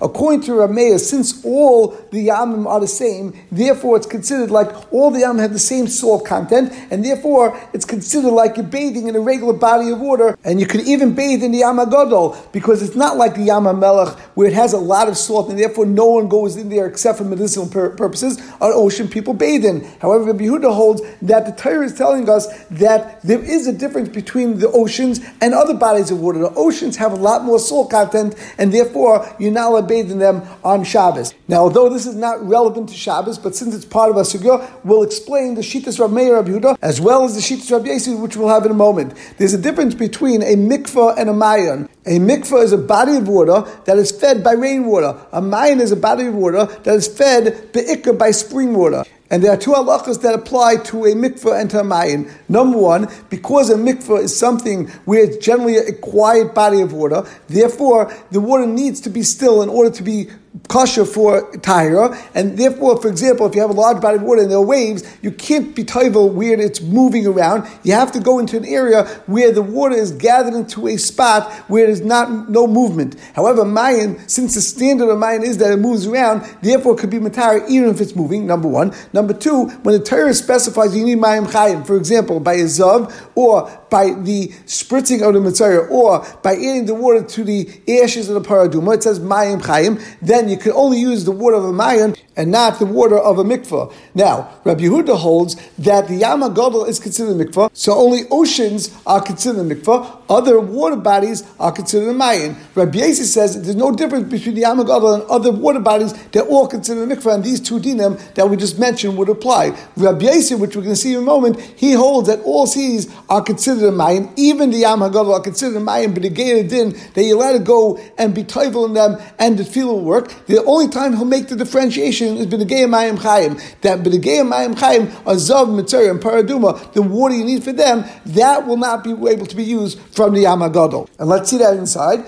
According 0.00 0.42
to 0.42 0.52
Rameya, 0.52 0.98
since 0.98 1.44
all 1.44 1.88
the 2.10 2.28
Yamim 2.28 2.66
are 2.66 2.80
the 2.80 2.88
same, 2.88 3.38
therefore 3.50 3.96
it's 3.96 4.06
considered 4.06 4.50
like 4.50 4.70
all 4.92 5.10
the 5.10 5.20
Yamim 5.20 5.40
have 5.40 5.52
the 5.52 5.58
same 5.58 5.86
salt 5.86 6.24
content, 6.24 6.72
and 6.90 7.04
therefore 7.04 7.58
it's 7.72 7.84
considered 7.84 8.30
like 8.30 8.56
you're 8.56 8.66
bathing 8.66 9.08
in 9.08 9.16
a 9.16 9.20
regular 9.20 9.52
body 9.52 9.90
of 9.90 10.00
water, 10.00 10.36
and 10.44 10.60
you 10.60 10.66
could 10.66 10.82
even 10.82 11.14
bathe 11.14 11.42
in 11.42 11.52
the 11.52 11.60
Yamagadol 11.60 12.52
because 12.52 12.82
it's 12.82 12.96
not 12.96 13.16
like 13.16 13.34
the 13.34 13.48
Yamamelech 13.48 14.18
where 14.34 14.48
it 14.48 14.54
has 14.54 14.72
a 14.72 14.78
lot 14.78 15.08
of 15.08 15.16
salt, 15.16 15.50
and 15.50 15.58
therefore 15.58 15.86
no 15.86 16.06
one 16.06 16.28
goes 16.28 16.56
in 16.56 16.68
there 16.68 16.86
except 16.86 17.18
for 17.18 17.24
medicinal 17.24 17.68
pur- 17.68 17.90
purposes, 17.90 18.38
on 18.60 18.72
ocean 18.74 19.08
people 19.08 19.34
bathe 19.34 19.64
in. 19.64 19.84
However, 20.00 20.24
Rabbi 20.24 20.44
Yehuda 20.44 20.74
holds 20.74 21.02
that 21.22 21.46
the 21.46 21.52
Torah 21.52 21.84
is 21.84 21.94
telling 21.94 22.28
us 22.28 22.46
that 22.68 23.20
there 23.22 23.42
is 23.42 23.66
a 23.66 23.72
difference 23.72 24.08
between 24.08 24.58
the 24.58 24.70
oceans 24.70 25.20
and 25.40 25.54
other 25.54 25.74
bodies 25.74 26.10
of 26.10 26.20
water. 26.20 26.38
The 26.38 26.54
oceans 26.54 26.96
have 26.96 27.12
a 27.12 27.16
lot 27.16 27.44
more 27.44 27.58
salt 27.58 27.90
content, 27.90 28.34
and 28.58 28.72
therefore 28.72 29.34
allowed 29.48 29.88
bathe 29.88 30.10
in 30.10 30.18
them 30.18 30.42
on 30.64 30.84
Shabbos. 30.84 31.34
Now, 31.48 31.58
although 31.58 31.88
this 31.88 32.06
is 32.06 32.14
not 32.14 32.46
relevant 32.46 32.88
to 32.90 32.94
Shabbos, 32.94 33.38
but 33.38 33.54
since 33.54 33.74
it's 33.74 33.84
part 33.84 34.10
of 34.10 34.16
a 34.16 34.20
sugya, 34.20 34.70
we'll 34.84 35.02
explain 35.02 35.54
the 35.54 35.62
Shittas 35.62 35.98
Rabbi 35.98 36.14
Meir 36.14 36.34
Rabbi 36.34 36.50
Yehuda 36.50 36.78
as 36.82 37.00
well 37.00 37.24
as 37.24 37.34
the 37.34 37.40
Shittas 37.40 37.70
Rabbi 37.70 37.88
Yossi, 37.88 38.18
which 38.18 38.36
we'll 38.36 38.48
have 38.48 38.64
in 38.64 38.70
a 38.70 38.74
moment. 38.74 39.14
There's 39.38 39.54
a 39.54 39.58
difference 39.58 39.94
between 39.94 40.42
a 40.42 40.54
mikvah 40.56 41.18
and 41.18 41.28
a 41.28 41.32
mayan. 41.32 41.88
A 42.04 42.18
mikvah 42.18 42.64
is 42.64 42.72
a 42.72 42.78
body 42.78 43.16
of 43.16 43.28
water 43.28 43.64
that 43.84 43.96
is 43.96 44.10
fed 44.10 44.42
by 44.42 44.52
rainwater. 44.52 45.16
A 45.30 45.40
mayan 45.40 45.80
is 45.80 45.92
a 45.92 45.96
body 45.96 46.26
of 46.26 46.34
water 46.34 46.64
that 46.64 46.94
is 46.94 47.06
fed 47.06 47.72
be'ikah 47.72 48.18
by 48.18 48.32
spring 48.32 48.74
water. 48.74 49.04
And 49.30 49.42
there 49.42 49.52
are 49.52 49.56
two 49.56 49.70
halachas 49.70 50.20
that 50.22 50.34
apply 50.34 50.76
to 50.76 51.04
a 51.04 51.14
mikveh 51.14 51.60
and 51.60 51.70
to 51.70 51.80
a 51.80 51.84
mayin. 51.84 52.30
Number 52.48 52.76
one, 52.76 53.08
because 53.30 53.70
a 53.70 53.76
mikveh 53.76 54.24
is 54.24 54.36
something 54.36 54.88
where 55.04 55.22
it's 55.22 55.36
generally 55.38 55.76
a 55.76 55.92
quiet 55.92 56.54
body 56.54 56.80
of 56.80 56.92
water, 56.92 57.24
therefore 57.46 58.12
the 58.32 58.40
water 58.40 58.66
needs 58.66 59.00
to 59.02 59.08
be 59.08 59.22
still 59.22 59.62
in 59.62 59.68
order 59.68 59.90
to 59.90 60.02
be 60.02 60.28
kosher 60.68 61.04
for 61.04 61.50
Tyra, 61.52 62.16
and 62.34 62.58
therefore, 62.58 63.00
for 63.00 63.08
example, 63.08 63.46
if 63.46 63.54
you 63.54 63.60
have 63.60 63.70
a 63.70 63.74
large 63.74 64.00
body 64.02 64.16
of 64.16 64.22
water 64.22 64.42
and 64.42 64.50
there 64.50 64.58
are 64.58 64.64
waves, 64.64 65.02
you 65.22 65.30
can't 65.30 65.74
be 65.74 65.82
toivel 65.82 66.32
where 66.32 66.60
it's 66.60 66.80
moving 66.80 67.26
around. 67.26 67.66
You 67.82 67.94
have 67.94 68.12
to 68.12 68.20
go 68.20 68.38
into 68.38 68.58
an 68.58 68.66
area 68.66 69.04
where 69.26 69.50
the 69.50 69.62
water 69.62 69.94
is 69.94 70.12
gathered 70.12 70.54
into 70.54 70.88
a 70.88 70.96
spot 70.96 71.50
where 71.68 71.86
there's 71.86 72.02
not 72.02 72.50
no 72.50 72.66
movement. 72.66 73.18
However, 73.34 73.64
Mayan, 73.64 74.28
since 74.28 74.54
the 74.54 74.60
standard 74.60 75.08
of 75.08 75.18
Mayan 75.18 75.42
is 75.42 75.58
that 75.58 75.72
it 75.72 75.78
moves 75.78 76.06
around, 76.06 76.42
therefore 76.62 76.94
it 76.94 76.98
could 76.98 77.10
be 77.10 77.18
Matara 77.18 77.66
even 77.68 77.88
if 77.88 78.00
it's 78.00 78.14
moving, 78.14 78.46
number 78.46 78.68
one. 78.68 78.92
Number 79.12 79.32
two, 79.32 79.68
when 79.82 79.98
the 79.98 80.04
Torah 80.04 80.34
specifies 80.34 80.94
you 80.94 81.04
need 81.04 81.18
Mayim 81.18 81.46
Chayim, 81.46 81.86
for 81.86 81.96
example, 81.96 82.40
by 82.40 82.54
a 82.54 82.64
Zav 82.64 83.12
or 83.34 83.70
by 83.92 84.10
the 84.10 84.48
spritzing 84.64 85.20
of 85.20 85.34
the 85.34 85.40
Mitzvah, 85.40 85.86
or 85.88 86.26
by 86.42 86.54
adding 86.54 86.86
the 86.86 86.94
water 86.94 87.22
to 87.22 87.44
the 87.44 87.68
ashes 88.02 88.30
of 88.30 88.42
the 88.42 88.48
Paraduma, 88.48 88.94
it 88.94 89.02
says 89.02 89.20
Mayim 89.20 89.60
Chayim, 89.60 90.02
then 90.22 90.48
you 90.48 90.56
can 90.56 90.72
only 90.72 90.98
use 90.98 91.24
the 91.26 91.30
water 91.30 91.56
of 91.56 91.64
a 91.64 91.72
Mayan 91.72 92.16
and 92.36 92.50
not 92.50 92.78
the 92.78 92.86
water 92.86 93.18
of 93.18 93.38
a 93.38 93.44
mikvah. 93.44 93.92
Now, 94.14 94.48
Rabbi 94.64 94.84
Yehuda 94.84 95.16
holds 95.18 95.56
that 95.78 96.08
the 96.08 96.14
Yama 96.14 96.48
Gadol 96.48 96.86
is 96.86 96.98
considered 96.98 97.38
a 97.38 97.44
mikvah, 97.44 97.70
so 97.74 97.92
only 97.92 98.22
oceans 98.30 98.96
are 99.06 99.20
considered 99.20 99.70
a 99.70 99.74
mikvah, 99.74 100.22
other 100.30 100.58
water 100.58 100.96
bodies 100.96 101.44
are 101.60 101.72
considered 101.72 102.08
a 102.08 102.14
Mayan. 102.14 102.56
Rabbi 102.74 102.98
Yossi 102.98 103.24
says 103.24 103.62
there's 103.62 103.76
no 103.76 103.92
difference 103.92 104.30
between 104.30 104.54
the 104.54 104.62
Yama 104.62 104.84
Gadol 104.84 105.14
and 105.14 105.22
other 105.24 105.52
water 105.52 105.80
bodies, 105.80 106.14
they're 106.28 106.42
all 106.42 106.66
considered 106.66 107.10
a 107.10 107.14
mikvah, 107.14 107.34
and 107.34 107.44
these 107.44 107.60
two 107.60 107.78
dinim 107.78 108.18
that 108.34 108.48
we 108.48 108.56
just 108.56 108.78
mentioned 108.78 109.18
would 109.18 109.28
apply. 109.28 109.76
Rabbi 109.96 110.24
Yossi, 110.24 110.58
which 110.58 110.74
we're 110.74 110.82
going 110.82 110.94
to 110.94 111.00
see 111.00 111.12
in 111.12 111.18
a 111.18 111.22
moment, 111.22 111.60
he 111.60 111.92
holds 111.92 112.28
that 112.28 112.40
all 112.40 112.66
seas 112.66 113.14
are 113.28 113.42
considered 113.42 113.81
a 113.88 113.92
Mayan, 113.92 114.30
even 114.36 114.70
the 114.70 114.78
Yama 114.78 115.08
Gadol 115.08 115.34
are 115.34 115.40
considered 115.40 115.76
a 115.76 115.80
Mayan, 115.80 116.12
but 116.12 116.22
the 116.22 116.30
Gay 116.30 116.62
Din, 116.62 116.96
that 117.14 117.24
you 117.24 117.36
let 117.36 117.54
it 117.54 117.64
go 117.64 117.98
and 118.18 118.34
be 118.34 118.44
toivel 118.44 118.86
in 118.86 118.94
them, 118.94 119.20
and 119.38 119.58
the 119.58 119.64
feel 119.64 119.88
will 119.88 120.04
work. 120.04 120.32
The 120.46 120.62
only 120.64 120.88
time 120.88 121.16
he'll 121.16 121.24
make 121.24 121.48
the 121.48 121.56
differentiation 121.56 122.36
is 122.36 122.46
b'negei 122.46 122.86
mayim 122.86 123.18
chayim. 123.18 123.60
That 123.80 124.00
b'negei 124.00 124.42
mayim 124.48 124.74
chayim, 124.74 125.06
azav, 125.24 125.74
mitzvah, 125.74 126.10
and 126.10 126.20
paraduma, 126.20 126.92
the 126.92 127.02
water 127.02 127.34
you 127.34 127.44
need 127.44 127.64
for 127.64 127.72
them, 127.72 128.04
that 128.26 128.66
will 128.66 128.76
not 128.76 129.04
be 129.04 129.10
able 129.10 129.46
to 129.46 129.56
be 129.56 129.64
used 129.64 129.98
from 130.12 130.34
the 130.34 130.44
Yamagadol. 130.44 131.08
And 131.18 131.28
let's 131.28 131.50
see 131.50 131.58
that 131.58 131.76
inside. 131.76 132.24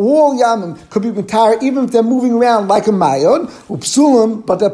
All 0.00 0.38
yamim 0.38 0.78
could 0.90 1.02
be 1.02 1.10
mitar 1.10 1.62
even 1.62 1.84
if 1.84 1.90
they're 1.92 2.02
moving 2.02 2.32
around 2.32 2.68
like 2.68 2.86
a 2.86 2.90
mayon, 2.90 3.46
upsulim, 3.68 4.44
but 4.46 4.56
they're 4.56 4.70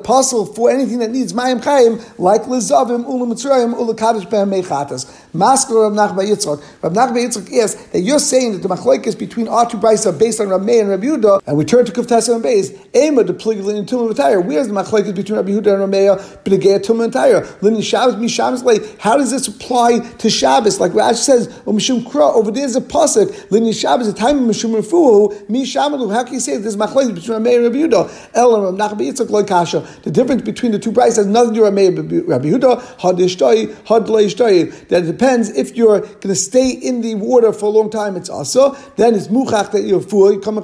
for 0.55 0.71
anything 0.71 0.99
that 1.01 1.11
needs 1.11 1.33
mayim 1.33 1.61
chayim, 1.61 2.01
like 2.19 2.43
lezavim, 2.43 3.05
ulam 3.05 3.33
mitzrayim, 3.33 3.75
ulakadosh 3.75 4.27
behem 4.29 4.63
mechatas. 4.63 5.05
Masker 5.35 5.75
Rav 5.75 5.93
Nachman 5.93 6.27
Yitzchak. 6.29 6.63
Rav 6.83 6.93
Nachman 6.93 7.27
Yitzchak 7.27 7.53
asks 7.59 7.83
that 7.87 8.01
you're 8.01 8.19
saying 8.19 8.53
that 8.53 8.63
the 8.63 8.69
machlokes 8.69 9.19
between 9.19 9.49
our 9.49 9.69
two 9.69 9.79
are 9.79 10.13
based 10.13 10.41
on 10.41 10.49
Rav 10.49 10.61
and 10.67 10.89
Rav 10.89 11.01
Yehuda, 11.01 11.43
and 11.47 11.57
we 11.57 11.65
turn 11.65 11.85
to 11.85 11.93
Kuftas 11.93 12.33
and 12.33 12.45
Beis. 12.45 12.73
Ema 12.95 13.25
the 13.25 13.35
pliglin 13.35 13.79
and 13.79 13.89
tumah 13.89 14.13
v'tayir. 14.13 14.45
Where's 14.45 14.69
the 14.69 14.75
machlokes 14.75 15.15
between 15.15 15.37
Rav 15.37 15.47
Yehuda 15.47 15.73
and 15.73 15.81
Rav 15.81 15.91
Meir? 15.91 16.17
B'negei 16.17 16.79
tumah 16.79 17.05
and 17.05 17.13
tayir. 17.13 17.45
Linin 17.61 17.83
Shabbos 17.83 18.17
mi 18.17 18.29
Shabbos 18.29 18.63
late. 18.63 18.97
How 18.99 19.17
does 19.17 19.31
this 19.31 19.49
apply 19.49 19.99
to 19.99 20.31
Shabbos? 20.31 20.81
Like 20.81 20.95
Rash 20.95 21.19
says, 21.19 21.49
Mishum 21.65 22.05
Kra 22.05 22.33
over 22.35 22.51
there's 22.51 22.77
a 22.77 22.81
pasuk. 22.81 23.31
Linin 23.49 23.79
Shabbos 23.79 24.07
the 24.07 24.19
time 24.19 24.39
of 24.39 24.57
Mishum 24.57 24.81
Refuhu 24.81 25.16
Shamalu. 25.17 26.13
How 26.13 26.25
can 26.25 26.35
you 26.35 26.41
say 26.41 26.57
there's 26.57 26.77
machlokes 26.77 27.15
between 27.15 27.43
Meir 27.43 27.65
and 27.65 27.75
Rav 27.75 27.91
Yehuda? 27.91 28.31
El 28.35 28.63
Rav 28.63 28.75
Nachman 28.75 29.13
Yitzchak 29.13 29.31
loy 29.31 29.45
kasha. 29.45 29.87
The 30.03 30.11
difference 30.11 30.43
between 30.43 30.73
the 30.73 30.79
two 30.79 30.93
brides 30.93 31.17
has 31.17 31.27
nothing 31.27 31.55
to 31.55 31.61
do 31.61 31.63
with 31.63 31.79
and 31.79 32.29
Rav 32.29 32.43
Yehuda. 32.43 33.01
Had 33.01 33.19
had. 33.19 34.89
That 34.89 35.03
it 35.03 35.07
depends 35.07 35.51
if 35.51 35.77
you're 35.77 36.01
going 36.01 36.21
to 36.21 36.35
stay 36.35 36.71
in 36.71 37.01
the 37.01 37.15
water 37.15 37.53
for 37.53 37.67
a 37.67 37.71
long 37.71 37.91
time. 37.91 38.17
It's 38.17 38.29
also 38.29 38.77
then 38.97 39.15
it's 39.15 39.29
muchach 39.29 39.73
that 39.73 39.83
you're 39.83 40.01
full, 40.01 40.33
you 40.33 40.41
come 40.41 40.59
a 40.59 40.61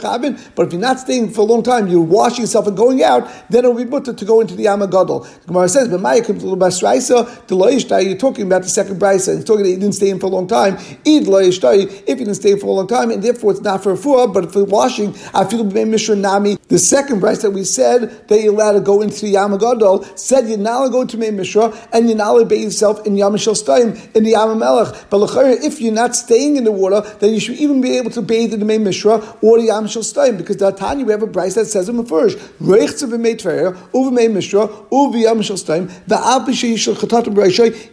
But 0.54 0.66
if 0.66 0.72
you're 0.72 0.80
not 0.80 0.98
staying 1.00 1.30
for 1.30 1.42
a 1.42 1.44
long 1.44 1.62
time, 1.62 1.88
you're 1.88 2.00
washing 2.00 2.42
yourself 2.42 2.66
and 2.66 2.76
going 2.76 3.02
out, 3.02 3.28
then 3.50 3.64
it 3.64 3.68
will 3.68 3.84
be 3.84 3.84
mutter 3.84 4.12
to 4.12 4.24
go 4.24 4.40
into 4.40 4.54
the 4.54 4.66
Yamagadol. 4.66 5.24
The 5.40 5.46
Gemara 5.46 5.68
says, 5.68 5.88
"But 5.88 6.00
Maya 6.00 6.22
comes 6.22 6.42
to 6.42 6.50
the 6.50 6.56
Basraisa, 6.56 7.46
the 7.46 7.56
Loishtai." 7.56 8.04
You're 8.04 8.16
talking 8.16 8.46
about 8.46 8.62
the 8.62 8.68
second 8.68 9.00
brisa. 9.00 9.36
It's 9.36 9.44
talking 9.44 9.64
that 9.64 9.70
you 9.70 9.76
didn't 9.76 9.94
stay 9.94 10.10
in 10.10 10.18
for 10.18 10.26
a 10.26 10.30
long 10.30 10.46
time. 10.46 10.76
Loishtai. 11.04 12.02
If 12.06 12.18
you 12.18 12.24
didn't 12.26 12.34
stay 12.34 12.56
for 12.56 12.66
a 12.66 12.70
long 12.70 12.86
time, 12.86 13.10
and 13.10 13.22
therefore 13.22 13.52
it's 13.52 13.60
not 13.60 13.82
for 13.82 13.92
a 13.92 13.96
fuah, 13.96 14.32
but 14.32 14.41
for 14.50 14.64
washing, 14.64 15.14
I 15.34 15.44
feel 15.44 15.64
Mishra 15.64 16.16
Nami. 16.16 16.56
The 16.68 16.78
second 16.78 17.20
brisa 17.20 17.42
that 17.42 17.50
we 17.50 17.64
said 17.64 18.28
that 18.28 18.40
you're 18.40 18.54
allowed 18.54 18.72
to 18.72 18.80
go 18.80 19.02
into 19.02 19.20
the 19.20 19.34
Yamagadol 19.34 20.18
said 20.18 20.48
you're 20.48 20.58
not 20.58 20.80
allowed 20.80 20.86
to 20.86 20.92
go 20.92 21.00
into 21.02 21.18
Mei 21.18 21.30
Mishra 21.30 21.72
and 21.92 22.08
you're 22.08 22.16
not 22.16 22.30
allowed 22.30 22.40
to 22.40 22.46
bathe 22.46 22.64
yourself 22.64 23.06
in 23.06 23.14
Yamashal 23.14 23.56
Stein 23.56 23.96
in 24.14 24.24
the 24.24 24.32
Yamamelech. 24.32 25.10
But 25.10 25.22
if 25.62 25.80
you're 25.80 25.92
not 25.92 26.16
staying 26.16 26.56
in 26.56 26.64
the 26.64 26.72
water, 26.72 27.00
then 27.18 27.34
you 27.34 27.40
should 27.40 27.56
even 27.56 27.80
be 27.80 27.96
able 27.96 28.10
to 28.10 28.22
bathe 28.22 28.52
in 28.54 28.60
the 28.60 28.66
main 28.66 28.84
Mishra 28.84 29.16
or 29.42 29.58
the 29.58 29.66
Yam 29.66 29.88
Stein, 29.88 30.36
because 30.36 30.56
the 30.56 30.70
Tanya, 30.70 31.04
we 31.04 31.12
have 31.12 31.22
a 31.22 31.26
price 31.26 31.54
that 31.54 31.66
says 31.66 31.88
in 31.88 31.96
the 31.96 32.04
first, 32.04 32.38
Reichtze 32.60 33.08
v'mei 33.08 33.36
Tveria, 33.36 33.74
uv 33.92 34.12
main 34.12 34.32
Mishra, 34.32 34.66
uv 34.68 35.20
Yam 35.20 35.42
Shal 35.42 35.56
Stein, 35.56 35.88
v'al 35.88 36.46
p'shei 36.46 36.78
shal 36.78 36.94
chatatum 36.94 37.32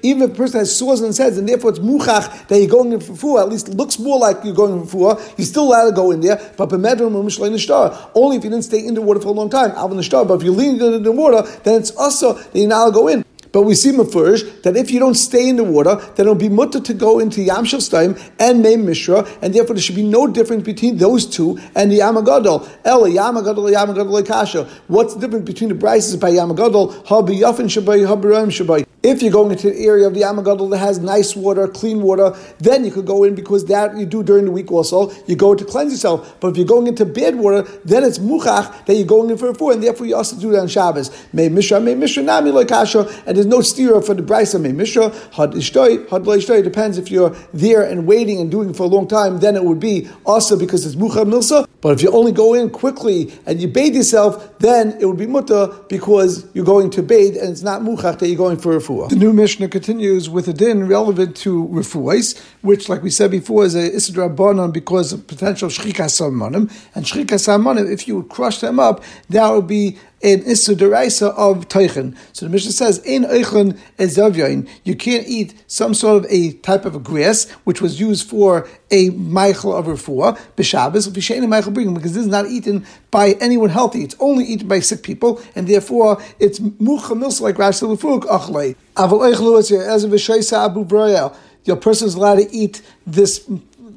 even 0.03 0.24
if 0.24 0.32
a 0.32 0.34
person 0.34 0.60
has 0.60 0.75
sores 0.75 1.01
and 1.01 1.13
says, 1.13 1.38
and 1.38 1.48
therefore 1.48 1.72
it's 1.72 1.79
muchach 1.79 2.48
that 2.48 2.58
you're 2.58 2.70
going 2.70 2.94
in 2.94 3.00
for 3.00 3.13
fuah, 3.13 3.41
at 3.41 3.50
least 3.50 3.70
looks 3.70 4.00
more 4.00 4.20
like 4.20 4.38
you're 4.44 4.53
going 4.53 4.79
in 4.79 4.86
for 4.86 5.15
fuah, 5.15 5.38
you're 5.38 5.46
still 5.46 5.63
allowed 5.63 5.89
to 5.89 5.96
go 5.96 6.12
in 6.12 6.22
there, 6.22 6.38
but 6.58 6.69
b'medrum 6.69 7.13
u'mishlein 7.13 7.51
nishtar, 7.51 8.10
only 8.15 8.38
if 8.38 8.43
you 8.43 8.50
didn't 8.50 8.65
stay 8.65 8.86
in 8.86 8.93
the 8.93 9.01
water 9.01 9.19
for 9.19 9.29
a 9.29 9.31
long 9.31 9.50
time, 9.50 9.72
al 9.72 9.89
nishtar, 9.89 10.27
but 10.27 10.36
if 10.36 10.43
you're 10.43 10.53
leaning 10.53 10.81
in 10.81 11.03
the 11.03 11.12
water, 11.12 11.41
then 11.63 11.79
it's 11.79 11.91
also 11.91 12.34
that 12.34 12.55
allowed 12.55 12.88
to 12.88 12.91
go 12.91 13.08
in. 13.08 13.25
But 13.51 13.63
we 13.63 13.74
see 13.74 13.91
Mefurish 13.91 14.62
that 14.62 14.77
if 14.77 14.91
you 14.91 15.00
don't 15.00 15.15
stay 15.15 15.50
in 15.50 15.55
the 15.55 15.63
water, 15.63 15.96
then 15.96 16.25
it'll 16.25 16.36
be 16.36 16.50
mutter 16.50 16.79
to 16.79 16.93
go 16.93 17.17
into 17.19 17.41
Yam 17.41 17.65
Shel 17.65 18.15
and 18.39 18.62
Mei 18.62 18.75
Mishra, 18.75 19.27
and 19.41 19.53
therefore 19.53 19.75
there 19.75 19.81
should 19.81 19.96
be 19.96 20.03
no 20.03 20.27
difference 20.27 20.63
between 20.63 20.98
those 20.98 21.25
two 21.25 21.58
and 21.75 21.91
the 21.91 22.00
Yamagadol. 22.00 22.69
El 22.86 23.03
Yamagadol, 23.03 23.74
Yamagadol 23.74 24.25
Kasha. 24.27 24.65
What's 24.88 25.15
the 25.15 25.22
difference 25.22 25.46
between 25.46 25.69
the 25.69 25.75
brises 25.75 26.19
by 26.19 26.31
Yamagadol? 26.31 27.05
Habi 27.08 27.39
Yafin 27.39 27.65
Shabai, 27.65 28.08
Habiram 28.08 28.50
Shabai. 28.50 28.86
If 29.01 29.22
you're 29.22 29.32
going 29.32 29.51
into 29.51 29.70
an 29.70 29.77
area 29.77 30.08
of 30.08 30.13
the 30.13 30.22
Yamagadol 30.22 30.70
that 30.72 30.79
has 30.79 31.00
nice 31.00 31.34
water, 31.34 31.70
clean 31.70 32.01
water, 32.01 32.36
then 32.58 32.84
you 32.84 32.91
could 32.91 33.06
go 33.06 33.24
in 33.24 33.34
because 33.34 33.63
that 33.65 33.98
you 33.98 34.06
do 34.06 34.24
during 34.24 34.44
the 34.44 34.51
week 34.51 34.74
also. 34.74 35.12
You 35.25 35.38
go 35.38 35.56
to 35.56 35.63
cleanse 35.63 35.94
yourself. 35.94 36.38
But 36.41 36.50
if 36.50 36.58
you're 36.58 36.65
going 36.65 36.88
into 36.88 37.06
bad 37.06 37.36
water, 37.36 37.62
then 37.86 38.03
it's 38.03 38.20
muchach 38.20 38.86
that 38.86 38.96
you're 38.96 39.08
going 39.08 39.29
in 39.29 39.38
for 39.38 39.50
a 39.50 39.56
food, 39.56 39.75
and 39.75 39.84
therefore 39.84 40.06
you 40.06 40.18
also 40.18 40.36
do 40.36 40.51
that 40.51 40.60
on 40.60 40.68
Shabbos. 40.68 41.12
May 41.32 41.48
Mishra, 41.48 41.79
may 41.79 41.96
Mishra, 41.96 42.24
Nami 42.24 42.65
Kasha, 42.65 43.10
and 43.25 43.38
there's 43.38 43.46
no 43.46 43.60
stira 43.60 44.06
for 44.06 44.13
the 44.13 44.22
brisa 44.22 44.60
may 44.60 44.74
mishra 44.74 45.10
had 45.32 45.51
ishtoi 45.51 46.10
had 46.10 46.24
ishtoi. 46.24 46.62
Depends 46.62 46.98
if 46.98 47.10
you're 47.10 47.29
there 47.53 47.84
and 47.84 48.06
waiting 48.06 48.41
and 48.41 48.51
doing 48.51 48.74
for 48.74 48.84
a 48.84 48.88
long 48.88 49.08
time, 49.08 49.39
then 49.39 49.56
it 49.56 49.63
would 49.63 49.79
be 49.79 50.10
also 50.25 50.58
because 50.58 50.86
it's 50.86 50.96
mucha 50.96 51.20
milsa. 51.20 51.65
But 51.81 51.93
if 51.93 52.01
you 52.01 52.12
only 52.12 52.31
go 52.31 52.53
in 52.53 52.69
quickly 52.69 53.33
and 53.45 53.62
you 53.62 53.67
bathe 53.67 53.95
yourself, 53.95 54.59
then 54.59 54.98
it 55.00 55.05
would 55.05 55.17
be 55.17 55.27
muta 55.27 55.86
because 55.88 56.45
you're 56.53 56.65
going 56.65 56.89
to 56.91 57.01
bathe 57.01 57.38
and 57.38 57.50
it's 57.50 57.62
not 57.62 57.81
muchach 57.81 58.19
that 58.19 58.27
you're 58.27 58.38
going 58.38 58.57
for 58.57 58.77
refuah. 58.77 59.09
The 59.09 59.15
new 59.15 59.31
Mishnah 59.31 59.69
continues 59.69 60.29
with 60.29 60.48
a 60.50 60.53
din 60.53 60.88
relevant 60.88 61.38
to 61.38 61.67
refuahs, 61.67 62.38
which, 62.62 62.89
like 62.89 63.01
we 63.01 63.09
said 63.09 63.31
before, 63.31 63.63
is 63.63 63.75
a 63.75 63.89
isidra 63.89 64.33
bonon 64.36 64.74
because 64.74 65.13
of 65.13 65.25
potential 65.27 65.69
shchika 65.69 66.07
salmonim. 66.07 66.69
And 66.95 67.05
shchika 67.05 67.38
salmonim, 67.38 67.89
if 67.89 68.07
you 68.07 68.17
would 68.17 68.29
crush 68.29 68.59
them 68.59 68.79
up, 68.79 69.03
that 69.29 69.50
would 69.50 69.67
be 69.67 69.98
an 70.21 70.43
Issa 70.43 70.75
Deraisa 70.75 71.33
of 71.35 71.67
Teichen. 71.67 72.17
So 72.33 72.45
the 72.45 72.51
Mishnah 72.51 72.71
says, 72.71 72.99
In 72.99 73.23
Eichen 73.23 73.77
Ezavyain, 73.97 74.67
you 74.83 74.95
can't 74.95 75.27
eat 75.27 75.53
some 75.67 75.93
sort 75.93 76.23
of 76.25 76.31
a 76.31 76.53
type 76.53 76.85
of 76.85 77.03
grass 77.03 77.49
which 77.63 77.81
was 77.81 77.99
used 77.99 78.29
for 78.29 78.67
a 78.91 79.09
Michael 79.11 79.75
of 79.75 79.85
Refuah, 79.85 80.38
B'Shabbos, 80.57 81.09
V'Shein 81.09 81.47
Michael 81.47 81.71
Bringing, 81.71 81.93
because 81.93 82.13
this 82.13 82.23
is 82.23 82.29
not 82.29 82.47
eaten 82.47 82.85
by 83.11 83.31
anyone 83.39 83.69
healthy. 83.69 84.03
It's 84.03 84.15
only 84.19 84.45
eaten 84.45 84.67
by 84.67 84.79
sick 84.79 85.03
people, 85.03 85.41
and 85.55 85.67
therefore 85.67 86.21
it's 86.39 86.59
Mucha 86.59 87.13
Milsa 87.13 87.41
like 87.41 87.55
Rashi 87.55 87.95
Lefuk 87.95 88.23
Achlei. 88.23 88.75
Aval 88.95 89.33
Eichlu 89.33 89.57
as 89.57 90.03
a 90.03 90.07
V'Sheisa 90.07 90.65
Abu. 90.65 91.35
Your 91.65 91.75
person 91.75 92.07
is 92.07 92.15
allowed 92.15 92.35
to 92.35 92.51
eat 92.51 92.81
this 93.05 93.47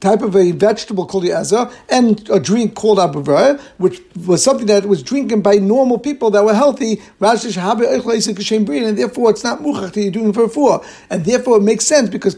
type 0.02 0.20
of 0.20 0.36
a 0.36 0.50
vegetable 0.50 1.06
called 1.06 1.24
yaza 1.24 1.72
and 1.88 2.28
a 2.28 2.38
drink 2.40 2.74
called 2.74 2.98
abavara, 2.98 3.58
which 3.78 4.02
was 4.26 4.42
something 4.42 4.66
that 4.66 4.84
was 4.84 5.02
drinking 5.02 5.40
by 5.40 5.54
normal 5.54 5.98
people 5.98 6.30
that 6.30 6.44
were 6.44 6.52
healthy, 6.54 7.00
and 7.20 7.38
therefore 8.98 9.30
it's 9.30 9.44
not 9.44 9.60
muchach 9.60 9.92
that 9.92 10.02
you're 10.02 10.10
doing 10.10 10.32
for 10.32 10.48
four. 10.48 10.84
And 11.08 11.24
therefore 11.24 11.58
it 11.58 11.62
makes 11.62 11.86
sense 11.86 12.10
because 12.10 12.34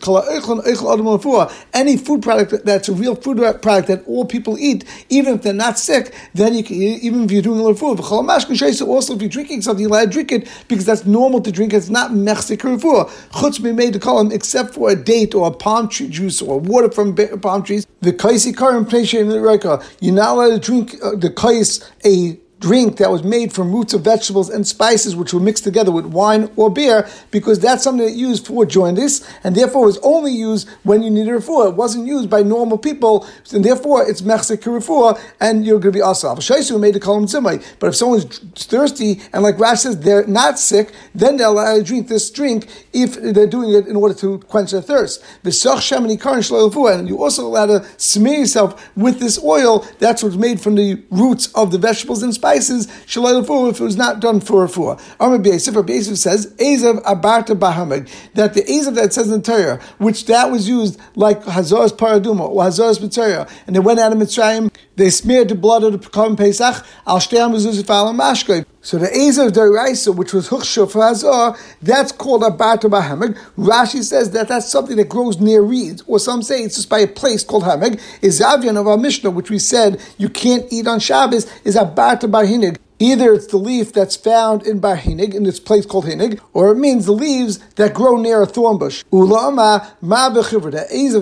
any 1.72 1.96
food 1.96 2.22
product 2.22 2.64
that's 2.64 2.88
a 2.88 2.92
real 2.92 3.14
food 3.14 3.38
product 3.62 3.88
that 3.88 4.02
all 4.06 4.26
people 4.26 4.58
eat, 4.58 4.84
even 5.08 5.34
if 5.34 5.42
they're 5.42 5.54
not 5.54 5.78
sick, 5.78 6.14
then 6.34 6.52
you 6.54 6.62
can, 6.62 6.76
even 6.76 7.24
if 7.24 7.30
you're 7.30 7.40
doing 7.42 7.64
a 7.66 7.74
food. 7.74 7.98
Also, 8.00 9.14
if 9.14 9.22
you're 9.22 9.28
drinking 9.30 9.62
something, 9.62 9.82
you're 9.82 9.90
allowed 9.90 10.04
to 10.04 10.10
drink 10.10 10.32
it 10.32 10.48
because 10.68 10.84
that's 10.84 11.06
normal 11.06 11.40
to 11.40 11.50
drink. 11.50 11.72
It's 11.72 11.88
not 11.88 12.10
mechzik 12.10 12.58
refuah. 12.58 13.08
Chutz 13.30 13.62
be 13.62 13.72
made 13.72 13.94
to 13.94 13.98
call 13.98 14.18
them 14.22 14.30
except 14.32 14.74
for 14.74 14.90
a 14.90 14.96
date 14.96 15.34
or 15.34 15.46
a 15.48 15.50
palm 15.50 15.88
tree 15.88 16.08
juice 16.08 16.42
or 16.42 16.60
water 16.60 16.90
from 16.90 17.14
palm 17.40 17.53
trees. 17.62 17.86
The 18.00 18.12
kaisi 18.12 18.56
karim 18.56 18.84
pnei 18.84 19.42
reka. 19.42 19.84
You're 20.00 20.14
not 20.14 20.30
allowed 20.30 20.50
to 20.50 20.58
drink 20.58 20.96
uh, 21.02 21.16
the 21.16 21.30
kais 21.30 21.88
a 22.04 22.38
drink 22.64 22.96
that 22.96 23.10
was 23.10 23.22
made 23.22 23.52
from 23.52 23.70
roots 23.70 23.92
of 23.92 24.00
vegetables 24.00 24.48
and 24.48 24.66
spices 24.66 25.14
which 25.14 25.34
were 25.34 25.40
mixed 25.48 25.64
together 25.64 25.92
with 25.92 26.06
wine 26.06 26.50
or 26.56 26.70
beer 26.70 27.06
because 27.30 27.58
that's 27.60 27.84
something 27.84 28.06
that 28.06 28.14
used 28.14 28.46
for 28.46 28.64
jaundice 28.64 29.16
and 29.44 29.54
therefore 29.54 29.84
was 29.84 29.98
only 29.98 30.32
used 30.32 30.66
when 30.82 31.02
you 31.02 31.10
needed 31.10 31.30
refuah. 31.30 31.68
It 31.68 31.74
wasn't 31.74 32.06
used 32.06 32.30
by 32.30 32.42
normal 32.42 32.78
people 32.78 33.26
and 33.52 33.62
therefore 33.62 34.08
it's 34.08 34.22
mechsek 34.22 34.62
refuah 34.62 35.20
and 35.40 35.66
you're 35.66 35.78
going 35.78 35.92
to 35.92 35.98
be 35.98 36.02
asaf. 36.02 36.38
Shaisu 36.38 36.80
made 36.80 36.94
the 36.94 37.00
kolam 37.00 37.24
tzimai. 37.24 37.62
But 37.78 37.88
if 37.88 37.96
someone's 37.96 38.38
thirsty 38.54 39.20
and 39.34 39.42
like 39.42 39.58
Rash 39.58 39.80
says 39.80 40.00
they're 40.00 40.26
not 40.26 40.58
sick, 40.58 40.92
then 41.14 41.36
they're 41.36 41.48
allowed 41.48 41.76
to 41.76 41.82
drink 41.82 42.08
this 42.08 42.30
drink 42.30 42.66
if 42.94 43.20
they're 43.20 43.46
doing 43.46 43.74
it 43.74 43.86
in 43.86 43.94
order 43.94 44.14
to 44.14 44.38
quench 44.38 44.70
their 44.70 44.80
thirst. 44.80 45.22
The 45.42 46.94
And 46.94 47.08
you 47.10 47.22
also 47.22 47.46
allowed 47.46 47.66
to 47.66 47.84
smear 47.98 48.38
yourself 48.40 48.96
with 48.96 49.20
this 49.20 49.38
oil. 49.44 49.86
That's 49.98 50.22
what's 50.22 50.36
made 50.36 50.62
from 50.62 50.76
the 50.76 51.02
roots 51.10 51.52
of 51.54 51.70
the 51.70 51.78
vegetables 51.78 52.22
and 52.22 52.32
spices. 52.32 52.53
If 52.56 53.80
it 53.80 53.84
was 53.84 53.96
not 53.96 54.20
done 54.20 54.40
for 54.40 54.64
a 54.64 54.68
fuah. 54.68 55.00
Amr 55.20 55.38
B'Yasif 55.38 56.16
says, 56.16 56.46
Ezav 56.54 57.02
Abarta 57.02 57.58
Bahamid, 57.58 58.08
that 58.34 58.54
the 58.54 58.62
Ezav 58.62 58.94
that 58.94 59.12
says 59.12 59.30
in 59.30 59.40
the 59.40 59.52
Torah, 59.52 59.80
which 59.98 60.26
that 60.26 60.50
was 60.50 60.68
used 60.68 60.98
like 61.14 61.44
Hazar's 61.44 61.92
Paraduma 61.92 62.48
or 62.48 62.62
Hazar's 62.64 62.98
Mitzrayah, 62.98 63.50
and 63.66 63.74
they 63.74 63.80
went 63.80 64.00
out 64.00 64.12
of 64.12 64.18
Mitzrayim, 64.18 64.74
they 64.96 65.10
smeared 65.10 65.48
the 65.48 65.54
blood 65.54 65.82
of 65.82 65.92
the 65.92 65.98
Pekam 65.98 66.36
Pesach, 66.36 66.84
Al 67.06 67.18
Shteam 67.18 67.54
Mezuzifal 67.54 68.10
and 68.10 68.18
Mashkei. 68.18 68.64
So 68.80 68.98
the 68.98 69.06
Ezav 69.06 69.50
Daraisa, 69.50 70.14
which 70.14 70.32
was 70.32 70.50
Huksha 70.50 70.90
for 70.90 71.02
Hazar, 71.02 71.56
that's 71.80 72.12
called 72.12 72.42
a 72.42 72.50
Barta 72.50 72.90
Bahamig. 72.90 73.38
Rashi 73.56 74.02
says 74.02 74.30
that 74.32 74.48
that's 74.48 74.68
something 74.68 74.96
that 74.96 75.08
grows 75.08 75.40
near 75.40 75.62
reeds, 75.62 76.02
or 76.06 76.18
some 76.18 76.42
say 76.42 76.62
it's 76.62 76.76
just 76.76 76.90
by 76.90 76.98
a 77.00 77.06
place 77.06 77.42
called 77.42 77.64
Hamig. 77.64 78.00
Is 78.20 78.40
Avian 78.40 78.76
of 78.76 78.86
our 78.86 78.98
Mishnah, 78.98 79.30
which 79.30 79.50
we 79.50 79.58
said 79.58 80.00
you 80.18 80.28
can't 80.28 80.70
eat 80.70 80.86
on 80.86 81.00
Shabbos, 81.00 81.50
is 81.64 81.76
a 81.76 81.84
Barta 81.84 82.30
Bahinig. 82.30 82.76
Either 83.00 83.34
it's 83.34 83.48
the 83.48 83.56
leaf 83.56 83.92
that's 83.92 84.14
found 84.14 84.62
in 84.62 84.78
Bar 84.78 84.96
Hinig, 84.96 85.34
in 85.34 85.42
this 85.42 85.58
place 85.58 85.84
called 85.84 86.04
Hinig, 86.04 86.40
or 86.52 86.70
it 86.70 86.76
means 86.76 87.06
the 87.06 87.12
leaves 87.12 87.58
that 87.74 87.92
grow 87.92 88.16
near 88.16 88.40
a 88.40 88.46
thorn 88.46 88.78
bush. 88.78 89.02
Ulama 89.10 89.92
ma 90.00 90.28
the 90.28 90.40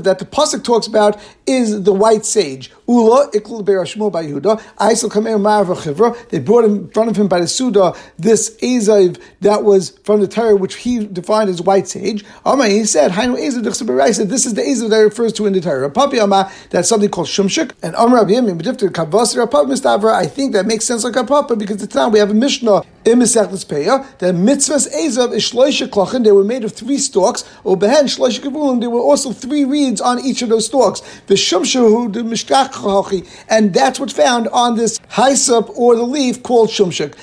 that 0.02 0.18
the 0.18 0.24
pasuk 0.26 0.62
talks 0.62 0.86
about 0.86 1.18
is 1.46 1.84
the 1.84 1.92
white 1.92 2.26
sage. 2.26 2.70
Ikl 2.92 4.12
by 4.12 4.24
Yehuda. 4.24 4.60
Aisel 4.78 5.10
kamer 5.10 6.28
They 6.28 6.38
brought 6.38 6.64
in 6.64 6.88
front 6.90 7.10
of 7.10 7.16
him 7.16 7.28
by 7.28 7.40
the 7.40 7.48
Suda 7.48 7.94
this 8.18 8.56
Azav 8.58 9.20
that 9.40 9.64
was 9.64 9.90
from 10.04 10.20
the 10.20 10.28
Torah, 10.28 10.56
which 10.56 10.76
he 10.76 11.06
defined 11.06 11.50
as 11.50 11.60
white 11.62 11.88
sage. 11.88 12.24
Amar 12.44 12.66
he 12.66 12.84
said, 12.84 13.12
Hainu 13.12 13.36
Azav 13.36 14.14
said 14.14 14.28
this 14.28 14.46
is 14.46 14.54
the 14.54 14.62
Azav 14.62 14.90
that 14.90 14.98
refers 14.98 15.32
to 15.34 15.46
in 15.46 15.52
the 15.52 15.60
Torah. 15.60 15.90
Papi 15.90 16.22
Amar 16.22 16.50
that's 16.70 16.88
something 16.88 17.10
called 17.10 17.28
shumshik. 17.28 17.72
And 17.82 17.94
Amar 17.96 18.18
Rabbi 18.18 18.32
Yemim 18.32 20.12
I 20.12 20.26
think 20.26 20.52
that 20.52 20.66
makes 20.66 20.84
sense 20.84 21.04
like 21.04 21.16
a 21.16 21.24
papa 21.24 21.56
because 21.56 21.78
the 21.78 21.86
time 21.86 22.12
we 22.12 22.18
have 22.18 22.30
a 22.30 22.34
Mishnah 22.34 22.82
in 23.04 23.18
Mesechtes 23.18 23.64
Peah, 23.66 24.06
the 24.18 24.26
mitzvahs 24.26 24.92
Ezav 24.94 25.32
is 25.32 25.50
shloisha 25.50 25.88
klachin. 25.88 26.24
They 26.24 26.32
were 26.32 26.44
made 26.44 26.64
of 26.64 26.72
three 26.72 26.98
stalks. 26.98 27.44
Or 27.64 27.76
behen 27.76 28.04
shloisha 28.04 28.40
kavulim. 28.40 28.80
There 28.80 28.90
were 28.90 29.00
also 29.00 29.32
three 29.32 29.64
reeds 29.64 30.00
on 30.00 30.20
each 30.20 30.42
of 30.42 30.48
those 30.48 30.66
stalks. 30.66 31.00
The 31.26 31.34
shumshahu, 31.34 32.12
the 32.12 32.20
mishkach 32.20 32.72
and 33.48 33.74
that's 33.74 33.98
what's 33.98 34.12
found 34.12 34.48
on 34.48 34.76
this 34.76 35.00
hyssop 35.10 35.70
or 35.76 35.96
the 35.96 36.02
leaf 36.02 36.42
called 36.42 36.70
shumshak. 36.70 37.14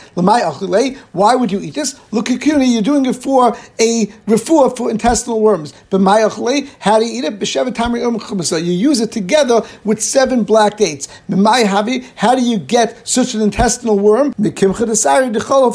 Why 1.11 1.35
would 1.35 1.51
you 1.51 1.59
eat 1.59 1.75
this? 1.75 1.99
Look 2.11 2.29
at 2.29 2.41
kuni. 2.41 2.65
you're 2.65 2.81
doing 2.81 3.05
it 3.05 3.15
for 3.15 3.55
a 3.79 4.05
refuah 4.27 4.75
for 4.75 4.89
intestinal 4.91 5.41
worms. 5.41 5.73
But 5.89 6.01
how 6.01 6.99
do 6.99 7.05
you 7.05 7.19
eat 7.19 7.25
it? 7.25 7.49
Um 7.49 8.65
you 8.65 8.73
use 8.73 8.99
it 8.99 9.11
together 9.11 9.61
with 9.83 10.01
seven 10.01 10.43
black 10.43 10.77
dates. 10.77 11.07
How 11.29 12.35
do 12.35 12.41
you 12.41 12.57
get 12.57 13.07
such 13.07 13.33
an 13.33 13.41
intestinal 13.41 13.97
worm? 13.99 14.33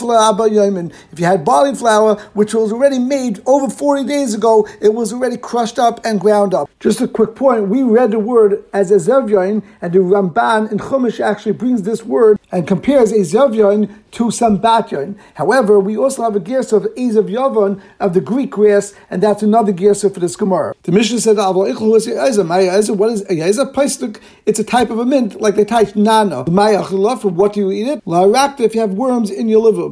If 0.02 1.20
you 1.20 1.26
had 1.26 1.44
barley 1.44 1.74
flour, 1.74 2.16
which 2.34 2.54
was 2.54 2.72
already 2.72 2.98
made 2.98 3.42
over 3.46 3.68
40 3.68 4.04
days 4.04 4.34
ago, 4.34 4.66
it 4.80 4.94
was 4.94 5.12
already 5.12 5.36
crushed 5.36 5.78
up 5.78 6.00
and 6.04 6.20
ground 6.20 6.54
up. 6.54 6.68
Just 6.80 7.00
a 7.00 7.08
quick 7.08 7.34
point, 7.34 7.68
we 7.68 7.82
read 7.82 8.10
the 8.10 8.18
word 8.18 8.64
as 8.72 8.90
a 8.90 8.96
zevyain, 8.96 9.62
and 9.80 9.92
the 9.92 9.98
Ramban 9.98 10.70
in 10.72 10.78
Chumash 10.78 11.20
actually 11.20 11.52
brings 11.52 11.82
this 11.82 12.04
word 12.04 12.38
and 12.52 12.66
compares 12.66 13.12
a 13.12 13.20
zevyain 13.20 13.88
to 14.12 14.30
some 14.30 14.60
batyain. 14.60 15.16
However, 15.34 15.80
we 15.80 15.96
also 15.96 16.22
have 16.22 16.36
a 16.36 16.40
gersa 16.40 16.74
of 16.74 16.84
Ezav 16.94 17.28
Yavon 17.28 17.80
of 18.00 18.14
the 18.14 18.20
Greek 18.20 18.50
grass, 18.50 18.94
and 19.10 19.22
that's 19.22 19.42
another 19.42 19.72
gersa 19.72 20.12
for 20.12 20.20
this 20.20 20.36
Gemara. 20.36 20.74
The 20.84 20.92
Mishnah 20.92 21.20
said, 21.20 21.36
What 21.36 21.68
is 23.10 23.58
a 23.58 23.66
paste 23.66 24.04
It's 24.46 24.58
a 24.58 24.64
type 24.64 24.90
of 24.90 24.98
a 24.98 25.04
mint, 25.04 25.40
like 25.40 25.56
they 25.56 25.64
type 25.64 25.96
nana. 25.96 26.44
For 26.44 27.28
what 27.28 27.52
do 27.54 27.60
you 27.60 27.72
eat 27.72 27.88
it? 27.88 28.02
La 28.06 28.24
if 28.58 28.74
you 28.74 28.80
have 28.80 28.92
worms 28.92 29.30
in 29.30 29.48
your 29.48 29.60
liver. 29.62 29.83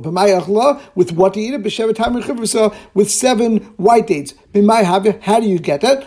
With 0.95 1.13
what 1.13 1.37
you 1.37 1.43
eat 1.43 1.55
it? 1.55 2.75
With 2.95 3.11
seven 3.11 3.59
white 3.77 4.07
dates. 4.07 4.35
How 4.55 5.41
do 5.41 5.47
you 5.49 5.59
get 5.59 5.81
that? 5.81 6.07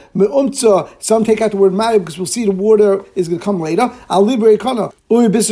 Some 1.00 1.24
take 1.24 1.42
out 1.42 1.52
the 1.52 1.58
word 1.58 1.74
maya 1.74 1.98
because 2.00 2.18
we'll 2.18 2.28
see 2.28 2.46
the 2.46 2.52
water 2.52 3.04
is 3.16 3.28
going 3.28 3.40
to 3.40 3.44
come 3.44 3.60
later. 3.60 3.92
What 5.08 5.28
does 5.28 5.48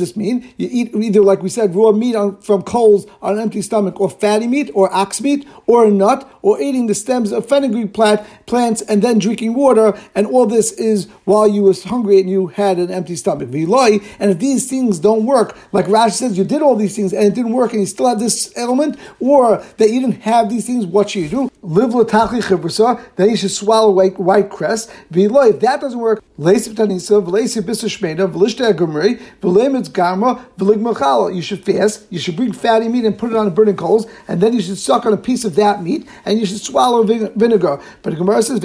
this 0.00 0.16
mean? 0.16 0.54
You 0.56 0.68
eat 0.70 0.94
either, 0.94 1.22
like 1.22 1.42
we 1.42 1.48
said, 1.48 1.74
raw 1.74 1.92
meat 1.92 2.14
on, 2.14 2.40
from 2.40 2.62
coals 2.62 3.06
on 3.20 3.34
an 3.34 3.40
empty 3.40 3.62
stomach, 3.62 4.00
or 4.00 4.10
fatty 4.10 4.46
meat, 4.46 4.70
or 4.74 4.92
ox 4.92 5.20
meat, 5.20 5.46
or 5.66 5.86
a 5.86 5.90
nut, 5.90 6.28
or 6.42 6.60
eating 6.60 6.86
the 6.86 6.94
stems 6.94 7.32
of 7.32 7.48
fenugreek 7.48 7.94
plant, 7.94 8.20
plants 8.46 8.82
and 8.82 9.02
then 9.02 9.18
drinking 9.18 9.54
water. 9.54 9.98
And 10.14 10.26
all 10.26 10.46
this 10.46 10.72
is 10.72 11.06
while 11.24 11.46
you 11.48 11.62
was 11.62 11.84
hungry 11.84 12.20
and 12.20 12.28
you 12.28 12.48
had 12.48 12.78
an 12.78 12.90
empty 12.90 13.16
stomach. 13.16 13.48
And 13.52 14.30
if 14.30 14.38
these 14.38 14.68
things 14.68 14.98
don't 14.98 15.24
work, 15.26 15.56
like 15.72 15.88
Rashi 15.92 16.12
says 16.12 16.38
you 16.38 16.44
did 16.44 16.62
all 16.62 16.74
these 16.76 16.96
things 16.96 17.12
and 17.12 17.24
it 17.24 17.34
didn't 17.34 17.52
work 17.52 17.72
and 17.72 17.80
you 17.80 17.86
still 17.86 18.08
have 18.08 18.18
this 18.18 18.52
element, 18.56 18.98
or 19.20 19.64
that 19.76 19.90
you 19.90 20.00
didn't 20.00 20.22
have 20.22 20.48
these 20.48 20.66
things, 20.66 20.86
what 20.86 21.10
should 21.10 21.22
you 21.22 21.28
do? 21.28 21.50
Live 21.64 21.90
latachli 21.90 22.42
chibrasa, 22.42 23.00
then 23.14 23.30
you 23.30 23.36
should 23.36 23.52
swallow 23.52 23.92
white, 23.92 24.18
white 24.18 24.50
cress. 24.50 24.88
If 25.12 25.60
that 25.60 25.80
doesn't 25.80 26.00
work, 26.00 26.20
you 26.36 26.58
should 31.42 31.64
fast, 31.64 32.06
you 32.10 32.18
should 32.18 32.34
bring 32.34 32.52
fatty 32.52 32.88
meat 32.88 33.04
and 33.04 33.16
put 33.16 33.30
it 33.30 33.36
on 33.36 33.54
burning 33.54 33.76
coals, 33.76 34.08
and 34.26 34.40
then 34.40 34.54
you 34.54 34.60
should 34.60 34.76
suck 34.76 35.06
on 35.06 35.12
a 35.12 35.16
piece 35.16 35.44
of 35.44 35.54
that 35.54 35.84
meat, 35.84 36.08
and 36.24 36.40
you 36.40 36.46
should 36.46 36.60
swallow 36.60 37.04
vinegar. 37.04 37.80
But 38.02 38.10
the 38.10 38.16
Gemara 38.16 38.42
says, 38.42 38.60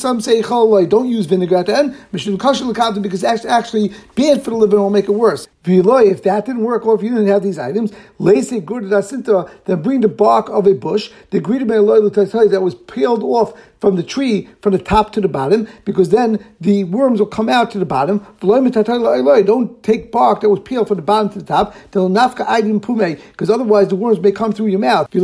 some 0.00 0.20
say 0.20 0.42
don't 0.42 1.08
use 1.08 1.26
vinegar 1.26 1.58
at 1.58 1.66
the 1.66 1.78
end, 1.78 1.94
because 2.10 3.22
it's 3.22 3.44
actually 3.44 3.92
bad 4.16 4.42
for 4.42 4.50
the 4.50 4.56
liver 4.56 4.74
and 4.74 4.82
will 4.82 4.90
make 4.90 5.04
it 5.04 5.12
worse. 5.12 5.46
If 5.62 6.22
that 6.24 6.46
didn't 6.46 6.62
work, 6.62 6.84
or 6.84 6.96
if 6.96 7.02
you 7.02 7.10
didn't 7.10 7.28
have 7.28 7.44
these 7.44 7.60
items, 7.60 7.92
leisib 8.18 8.64
gurda 8.64 9.48
then 9.66 9.82
bring 9.82 10.00
the 10.00 10.08
bark 10.08 10.48
of 10.48 10.66
a 10.66 10.72
bush, 10.72 11.12
the 11.30 11.38
that 12.48 12.62
was 12.62 12.74
peeled 12.74 13.22
off 13.22 13.52
from 13.80 13.96
the 13.96 14.02
tree 14.02 14.48
from 14.60 14.72
the 14.72 14.78
top 14.78 15.12
to 15.12 15.20
the 15.20 15.28
bottom, 15.28 15.66
because 15.84 16.10
then 16.10 16.44
the 16.60 16.84
worms 16.84 17.18
will 17.18 17.26
come 17.26 17.48
out 17.48 17.70
to 17.70 17.78
the 17.78 17.86
bottom. 17.86 18.26
Don't 18.40 19.82
take 19.82 20.12
bark 20.12 20.42
that 20.42 20.50
was 20.50 20.60
peeled 20.60 20.86
from 20.88 20.96
the 20.96 21.02
bottom 21.02 21.30
to 21.30 21.38
the 21.38 21.44
top, 21.44 21.74
because 21.90 23.50
otherwise 23.50 23.88
the 23.88 23.96
worms 23.96 24.20
may 24.20 24.32
come 24.32 24.52
through 24.52 24.66
your 24.66 24.80
mouth. 24.80 25.08
To 25.10 25.20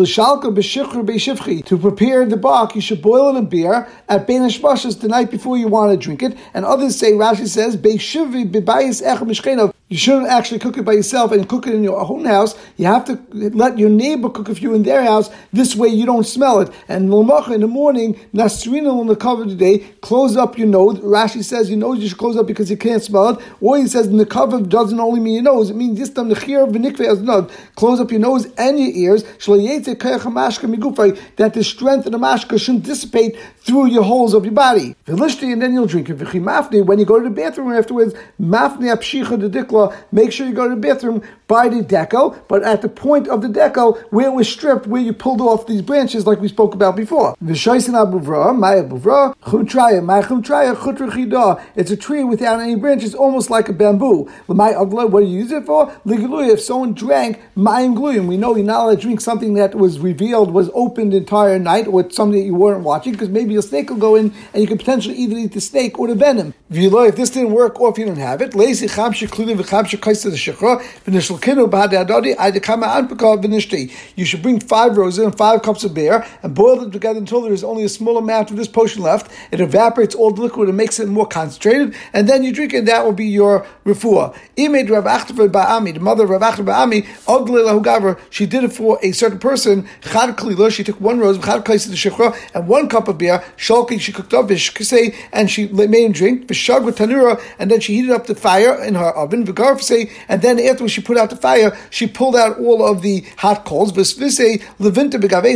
prepare 1.78 2.24
the 2.26 2.38
bark, 2.40 2.74
you 2.74 2.80
should 2.80 3.02
boil 3.02 3.34
it 3.34 3.38
in 3.38 3.46
beer 3.46 3.86
at 4.08 4.26
Bein 4.26 4.40
the 4.42 5.06
night 5.08 5.30
before 5.30 5.58
you 5.58 5.68
want 5.68 5.92
to 5.92 5.98
drink 5.98 6.22
it. 6.22 6.36
And 6.54 6.64
others 6.64 6.98
say, 6.98 7.12
Rashi 7.12 7.46
says, 7.46 7.76
you 9.88 9.96
shouldn't 9.96 10.26
actually 10.26 10.58
cook 10.58 10.76
it 10.78 10.82
by 10.82 10.94
yourself 10.94 11.30
and 11.30 11.48
cook 11.48 11.68
it 11.68 11.74
in 11.74 11.84
your 11.84 12.00
own 12.00 12.24
house. 12.24 12.56
You 12.76 12.86
have 12.86 13.04
to 13.04 13.20
let 13.30 13.78
your 13.78 13.88
neighbor 13.88 14.28
cook 14.28 14.48
if 14.48 14.60
you're 14.60 14.74
in 14.74 14.82
their 14.82 15.04
house. 15.04 15.30
This 15.52 15.76
way 15.76 15.86
you 15.86 16.04
don't 16.04 16.26
smell 16.26 16.58
it. 16.58 16.72
And 16.88 17.04
in 17.04 17.60
the 17.60 17.68
morning, 17.68 18.14
Nasrina 18.34 18.98
on 18.98 19.06
the 19.06 19.14
cover 19.14 19.44
today, 19.44 19.78
close 20.00 20.36
up 20.36 20.58
your 20.58 20.66
nose. 20.66 20.98
Rashi 20.98 21.44
says 21.44 21.70
your 21.70 21.78
nose 21.78 22.00
you 22.00 22.08
should 22.08 22.18
close 22.18 22.36
up 22.36 22.48
because 22.48 22.68
you 22.68 22.76
can't 22.76 23.00
smell 23.00 23.28
it. 23.28 23.38
Or 23.60 23.78
he 23.78 23.86
says 23.86 24.10
the 24.10 24.26
cover 24.26 24.60
doesn't 24.60 24.98
only 24.98 25.20
mean 25.20 25.34
your 25.34 25.44
nose, 25.44 25.70
it 25.70 25.76
means 25.76 26.00
this 26.00 26.10
time 26.10 26.30
the 26.30 27.20
nod. 27.22 27.52
Close 27.76 28.00
up 28.00 28.10
your 28.10 28.18
nose 28.18 28.46
and 28.58 28.80
your 28.80 28.90
ears. 28.90 29.22
That 29.22 29.38
the 31.54 31.62
strength 31.62 32.06
of 32.06 32.12
the 32.12 32.18
mashka 32.18 32.60
shouldn't 32.60 32.84
dissipate 32.84 33.38
through 33.58 33.86
your 33.86 34.02
holes 34.02 34.34
of 34.34 34.44
your 34.44 34.54
body. 34.54 34.96
And 35.06 35.62
then 35.62 35.74
you'll 35.74 35.86
drink 35.86 36.10
it. 36.10 36.16
When 36.16 36.98
you 36.98 37.04
go 37.04 37.20
to 37.20 37.28
the 37.28 37.34
bathroom 37.34 37.72
afterwards, 37.72 38.14
apshicha 38.40 39.40
the 39.40 39.48
mikvah, 39.76 39.96
make 40.12 40.32
sure 40.32 40.46
you 40.46 40.54
go 40.54 40.68
to 40.68 40.74
the 40.74 40.80
bathroom 40.80 41.22
by 41.48 41.68
the 41.68 41.76
deco, 41.82 42.36
but 42.48 42.62
at 42.62 42.82
the 42.82 42.88
point 42.88 43.28
of 43.28 43.40
the 43.42 43.48
deco 43.48 43.98
where 44.10 44.26
it 44.28 44.32
was 44.32 44.48
stripped, 44.48 44.86
where 44.86 45.02
you 45.02 45.12
pulled 45.12 45.40
off 45.40 45.66
these 45.66 45.82
branches 45.82 46.26
like 46.26 46.40
we 46.40 46.48
spoke 46.48 46.74
about 46.74 46.96
before. 46.96 47.36
It's 51.76 51.90
a 51.90 51.96
tree 51.96 52.24
without 52.24 52.60
any 52.60 52.74
branches, 52.74 53.14
almost 53.14 53.50
like 53.50 53.68
a 53.68 53.72
bamboo. 53.72 54.28
What 54.46 55.20
do 55.20 55.26
you 55.26 55.38
use 55.38 55.52
it 55.52 55.64
for? 55.66 55.92
If 56.04 56.60
someone 56.60 56.94
drank 56.94 57.40
mayim 57.56 57.94
gluyim, 57.96 58.26
we 58.26 58.36
know 58.36 58.56
you're 58.56 58.64
not 58.64 58.84
allowed 58.84 58.96
to 58.96 59.02
drink 59.02 59.20
something 59.20 59.54
that 59.54 59.74
was 59.74 59.98
revealed, 60.00 60.52
was 60.52 60.70
opened 60.74 61.12
the 61.12 61.18
entire 61.18 61.58
night, 61.58 61.86
or 61.86 62.10
something 62.10 62.40
that 62.40 62.46
you 62.46 62.54
weren't 62.54 62.82
watching, 62.82 63.12
because 63.12 63.28
maybe 63.28 63.54
a 63.56 63.62
snake 63.62 63.90
will 63.90 63.96
go 63.96 64.16
in 64.16 64.32
and 64.52 64.62
you 64.62 64.66
could 64.66 64.78
potentially 64.78 65.16
either 65.16 65.36
eat 65.36 65.52
the 65.52 65.60
snake 65.60 65.98
or 65.98 66.08
the 66.08 66.14
venom. 66.14 66.54
If 66.70 67.16
this 67.16 67.30
didn't 67.30 67.52
work, 67.52 67.80
or 67.80 67.90
if 67.90 67.98
you 67.98 68.06
don't 68.06 68.16
have 68.16 68.42
it, 68.42 68.54
you 74.16 74.24
should 74.24 74.42
bring 74.42 74.60
five 74.60 74.96
roses 74.96 75.24
and 75.24 75.36
five 75.36 75.62
cups 75.62 75.84
of 75.84 75.94
beer 75.94 76.26
and 76.42 76.54
boil 76.54 76.76
them 76.76 76.90
together 76.90 77.18
until 77.18 77.42
there 77.42 77.52
is 77.52 77.64
only 77.64 77.84
a 77.84 77.88
small 77.88 78.18
amount 78.18 78.50
of 78.50 78.56
this 78.56 78.68
potion 78.68 79.02
left. 79.02 79.30
It 79.50 79.60
evaporates 79.60 80.14
all 80.14 80.30
the 80.30 80.42
liquid 80.42 80.68
and 80.68 80.76
makes 80.76 80.98
it 81.00 81.08
more 81.08 81.26
concentrated, 81.26 81.94
and 82.12 82.28
then 82.28 82.42
you 82.42 82.52
drink 82.52 82.72
it. 82.74 82.86
That 82.86 83.04
will 83.04 83.12
be 83.12 83.26
your 83.26 83.66
refuah. 83.84 84.34
The 84.56 84.68
mother 86.00 86.24
of 86.24 86.30
Rav 86.30 86.42
Achter 86.42 86.64
Ba'ami, 86.64 87.06
she 88.30 88.46
did 88.46 88.64
it 88.64 88.72
for 88.72 88.98
a 89.02 89.12
certain 89.12 89.38
person. 89.38 89.86
She 90.70 90.84
took 90.84 91.00
one 91.00 91.18
rose, 91.18 91.36
and 91.36 92.68
one 92.68 92.88
cup 92.88 93.08
of 93.08 93.18
beer. 93.18 93.42
She 93.56 94.12
cooked 94.12 94.34
up 94.34 94.50
and 94.50 95.50
she 95.50 95.66
made 95.68 96.04
him 96.04 96.12
drink. 96.12 96.46
Tanura, 96.46 97.40
and 97.58 97.70
then 97.70 97.80
she 97.80 97.94
heated 97.96 98.10
up 98.10 98.26
the 98.26 98.34
fire 98.34 98.82
in 98.82 98.94
her 98.94 99.10
oven. 99.10 99.44
And 100.28 100.42
then 100.42 100.60
after 100.60 100.88
she 100.88 101.00
put 101.00 101.16
out 101.16 101.30
the 101.30 101.36
fire, 101.36 101.76
she 101.90 102.06
pulled 102.06 102.36
out 102.36 102.58
all 102.58 102.86
of 102.86 103.02
the 103.02 103.24
hot 103.36 103.64
coals. 103.64 103.96
And 103.96 104.06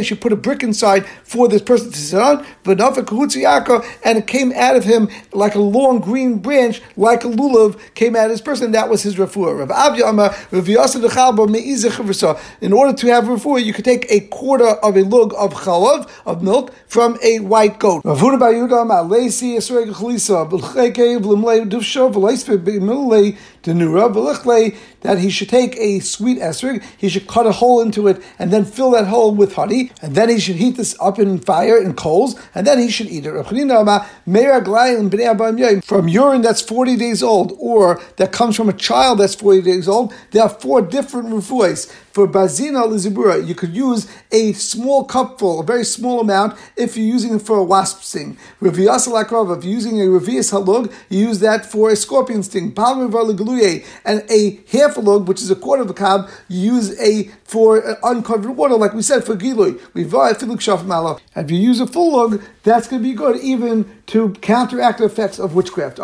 she 0.06 0.14
put 0.14 0.32
a 0.32 0.36
brick 0.36 0.62
inside 0.62 1.06
for 1.24 1.48
this 1.48 1.62
person 1.62 1.90
to 1.90 1.98
sit 1.98 2.20
on. 2.20 2.44
And 4.04 4.18
it 4.18 4.26
came 4.26 4.52
out 4.52 4.76
of 4.76 4.84
him 4.84 5.08
like 5.32 5.54
a 5.54 5.60
long 5.60 6.00
green 6.00 6.38
branch, 6.38 6.82
like 6.96 7.24
a 7.24 7.28
lulav, 7.28 7.78
came 7.94 8.16
out 8.16 8.26
of 8.26 8.30
this 8.30 8.40
person. 8.40 8.72
That 8.72 8.88
was 8.88 9.02
his 9.02 9.16
refuah. 9.16 9.60
In 12.60 12.72
order 12.72 12.92
to 12.92 13.06
have 13.08 13.24
refuah, 13.24 13.64
you 13.64 13.72
could 13.72 13.84
take 13.84 14.06
a 14.10 14.20
quarter 14.20 14.66
of 14.66 14.96
a 14.96 15.02
lug 15.02 15.34
of 15.36 15.52
chalav, 15.54 16.10
of 16.26 16.42
milk, 16.42 16.72
from 16.86 17.18
a 17.22 17.40
white 17.40 17.78
goat 17.78 18.02
that 23.62 25.18
he 25.18 25.30
should 25.30 25.48
take 25.48 25.76
a 25.76 26.00
sweet 26.00 26.38
esrog, 26.38 26.82
he 26.96 27.08
should 27.08 27.26
cut 27.26 27.46
a 27.46 27.52
hole 27.52 27.80
into 27.80 28.06
it, 28.08 28.22
and 28.38 28.52
then 28.52 28.64
fill 28.64 28.90
that 28.92 29.06
hole 29.06 29.34
with 29.34 29.54
honey, 29.54 29.92
and 30.02 30.14
then 30.14 30.28
he 30.28 30.38
should 30.38 30.56
heat 30.56 30.76
this 30.76 30.96
up 31.00 31.18
in 31.18 31.38
fire 31.38 31.78
and 31.78 31.96
coals, 31.96 32.38
and 32.54 32.66
then 32.66 32.78
he 32.78 32.90
should 32.90 33.06
eat 33.08 33.24
it. 33.26 33.30
From 35.84 36.08
urine 36.08 36.42
that's 36.42 36.60
40 36.62 36.96
days 36.96 37.22
old, 37.22 37.56
or 37.58 38.00
that 38.16 38.32
comes 38.32 38.56
from 38.56 38.68
a 38.68 38.72
child 38.74 39.18
that's 39.18 39.34
40 39.34 39.62
days 39.62 39.88
old, 39.88 40.12
there 40.30 40.42
are 40.42 40.48
four 40.48 40.82
different 40.82 41.28
refuahs. 41.28 41.92
For 42.20 42.28
bazina 42.28 42.86
lizibura, 42.86 43.48
you 43.48 43.54
could 43.54 43.74
use 43.74 44.06
a 44.30 44.52
small 44.52 45.04
cupful, 45.04 45.60
a 45.60 45.64
very 45.64 45.84
small 45.86 46.20
amount, 46.20 46.54
if 46.76 46.94
you're 46.94 47.06
using 47.06 47.36
it 47.36 47.40
for 47.40 47.56
a 47.56 47.64
wasp 47.64 48.02
sting. 48.02 48.36
If 48.60 48.76
you're 48.76 48.92
using 48.92 50.02
a 50.02 50.04
revius 50.04 50.52
halug, 50.52 50.92
you 51.08 51.28
use 51.28 51.38
that 51.40 51.64
for 51.64 51.88
a 51.88 51.96
scorpion 51.96 52.42
sting. 52.42 52.74
And 52.76 54.30
a 54.30 54.60
half 54.70 54.98
a 54.98 55.00
lug, 55.00 55.28
which 55.28 55.40
is 55.40 55.50
a 55.50 55.56
quarter 55.56 55.82
of 55.82 55.88
a 55.88 55.94
cab, 55.94 56.28
you 56.48 56.74
use 56.74 57.00
a 57.00 57.30
for 57.44 57.82
uh, 57.82 57.94
uncovered 58.02 58.54
water, 58.54 58.74
like 58.74 58.92
we 58.92 59.00
said 59.00 59.24
for 59.24 59.34
gilui. 59.34 59.80
And 61.34 61.44
if 61.46 61.50
you 61.50 61.58
use 61.58 61.80
a 61.80 61.86
full 61.86 62.12
lug, 62.12 62.42
that's 62.64 62.86
going 62.86 63.02
to 63.02 63.08
be 63.08 63.14
good 63.14 63.38
even 63.38 63.99
to 64.10 64.30
counteract 64.40 64.98
the 64.98 65.04
effects 65.04 65.38
of 65.38 65.54
witchcraft. 65.54 65.98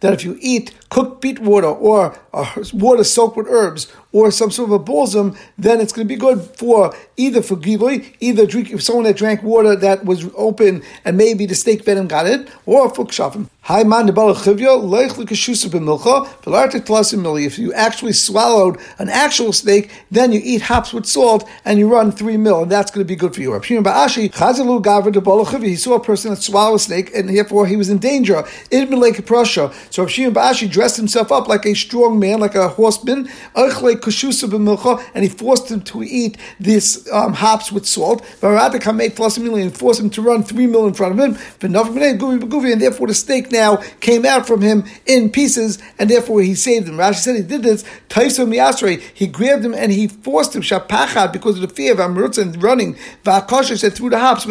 That 0.00 0.12
if 0.12 0.24
you 0.24 0.36
eat 0.40 0.74
cooked 0.90 1.20
beet 1.22 1.38
water 1.38 1.68
or 1.68 2.18
uh, 2.34 2.64
water 2.74 3.04
soaked 3.04 3.36
with 3.38 3.46
herbs 3.48 3.86
or 4.12 4.30
some 4.30 4.50
sort 4.50 4.68
of 4.68 4.72
a 4.72 4.78
balsam, 4.78 5.36
then 5.58 5.80
it's 5.80 5.92
going 5.92 6.06
to 6.06 6.14
be 6.14 6.18
good 6.18 6.40
for 6.56 6.94
either 7.16 7.42
for 7.42 7.56
gilui, 7.56 8.14
either 8.20 8.46
drink 8.46 8.70
if 8.70 8.82
someone 8.82 9.04
that 9.04 9.16
drank 9.16 9.42
water 9.42 9.74
that 9.76 10.04
was 10.04 10.30
open 10.36 10.82
and 11.04 11.16
maybe 11.16 11.46
the 11.46 11.54
snake 11.54 11.84
venom 11.84 12.06
got 12.06 12.26
it, 12.26 12.48
or 12.66 12.94
for 12.94 13.06
kshafim. 13.06 13.48
If 13.64 13.86
you 17.58 17.72
actually 17.72 18.12
swallowed 18.12 18.78
an 18.98 19.08
actual 19.08 19.52
snake, 19.52 19.90
then 20.10 20.32
you 20.32 20.40
eat 20.42 20.62
hops 20.62 20.92
with 20.92 21.06
salt 21.06 21.48
and 21.64 21.78
you 21.78 21.88
run 21.88 22.10
three 22.10 22.36
mil, 22.36 22.62
and 22.62 22.72
that's 22.72 22.90
going 22.90 23.06
to 23.06 23.08
be 23.08 23.14
good 23.14 23.34
for 23.34 23.40
you. 23.40 23.56
He 23.60 23.80
saw 25.76 25.94
a 25.94 26.00
person 26.00 26.30
that 26.30 26.42
swallowed 26.42 26.74
a 26.74 26.78
snake, 26.80 27.14
and 27.14 27.28
therefore 27.28 27.66
he 27.66 27.76
was 27.76 27.88
in 27.88 27.98
danger. 27.98 28.42
In 28.70 28.90
Lake 28.90 29.24
Prussia. 29.24 29.72
So 29.90 30.06
Shimon 30.06 30.34
Ba'ashi 30.34 30.68
dressed 30.68 30.96
himself 30.96 31.30
up 31.30 31.46
like 31.46 31.64
a 31.64 31.74
strong 31.74 32.18
man, 32.18 32.40
like 32.40 32.56
a 32.56 32.68
horseman, 32.68 33.28
and 35.14 35.24
he 35.24 35.28
forced 35.28 35.70
him 35.70 35.80
to 35.82 36.02
eat 36.02 36.36
this 36.58 37.08
um, 37.12 37.34
hops 37.34 37.70
with 37.72 37.86
salt. 37.86 38.24
And 38.42 39.76
forced 39.76 40.00
him 40.00 40.10
to 40.10 40.22
run 40.22 40.42
three 40.42 40.66
mil 40.66 40.86
in 40.86 40.94
front 40.94 41.18
of 41.18 41.24
him. 41.24 41.38
And 41.62 41.74
therefore 42.80 43.06
the 43.06 43.14
snake 43.14 43.52
now 43.52 43.76
came 44.00 44.24
out 44.24 44.46
from 44.46 44.60
him 44.60 44.84
in 45.06 45.30
pieces, 45.30 45.78
and 45.98 46.10
therefore 46.10 46.42
he 46.42 46.54
saved 46.54 46.88
him. 46.88 46.96
Rashi 46.96 47.16
said 47.16 47.36
he 47.36 47.42
did 47.42 47.62
this. 47.62 47.84
He 49.14 49.26
grabbed 49.26 49.64
him 49.64 49.74
and 49.74 49.92
he 49.92 50.08
forced 50.08 50.54
him 50.54 50.62
shapachad 50.62 51.32
because 51.32 51.56
of 51.56 51.62
the 51.68 51.74
fear 51.74 51.92
of 51.92 51.98
Amrutz 51.98 52.38
and 52.38 52.62
running. 52.62 52.96
Va'akosha 53.24 53.78
said 53.78 53.94
through 53.94 54.10
the 54.10 54.18
hops 54.18 54.46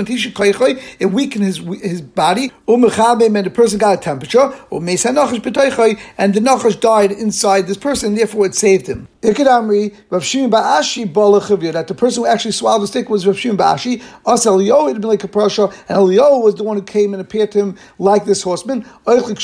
it 0.99 1.05
weakened 1.11 1.45
his 1.45 1.57
his 1.57 2.01
body. 2.01 2.51
and 2.67 3.45
the 3.45 3.51
person 3.53 3.77
got 3.79 3.97
a 3.97 4.01
temperature. 4.01 4.53
and 4.71 6.33
the 6.33 6.39
nachash 6.39 6.79
died 6.79 7.11
inside 7.11 7.67
this 7.67 7.77
person, 7.77 8.09
and 8.09 8.17
therefore 8.17 8.45
it 8.45 8.55
saved 8.55 8.87
him. 8.87 9.07
Ikadamri, 9.21 9.95
Rav 10.09 10.23
Shimon 10.25 10.49
Ba'ashi 10.49 11.71
that 11.73 11.87
the 11.87 11.93
person 11.93 12.23
who 12.23 12.27
actually 12.27 12.53
swallowed 12.53 12.81
the 12.81 12.87
stick 12.87 13.07
was 13.07 13.27
Rav 13.27 13.37
Shimon 13.37 13.57
Ba'ashi. 13.57 14.01
Us 14.25 14.47
Eliyahu 14.47 14.87
had 14.87 14.99
been 14.99 15.09
like 15.09 15.23
a 15.23 15.27
parasha, 15.27 15.65
and 15.87 15.97
Eliyahu 15.99 16.43
was 16.43 16.55
the 16.55 16.63
one 16.63 16.77
who 16.77 16.81
came 16.81 17.13
and 17.13 17.21
appeared 17.21 17.51
to 17.51 17.59
him 17.59 17.77
like 17.99 18.25
this 18.25 18.41
horseman. 18.41 18.83
Like 19.05 19.27
we 19.27 19.35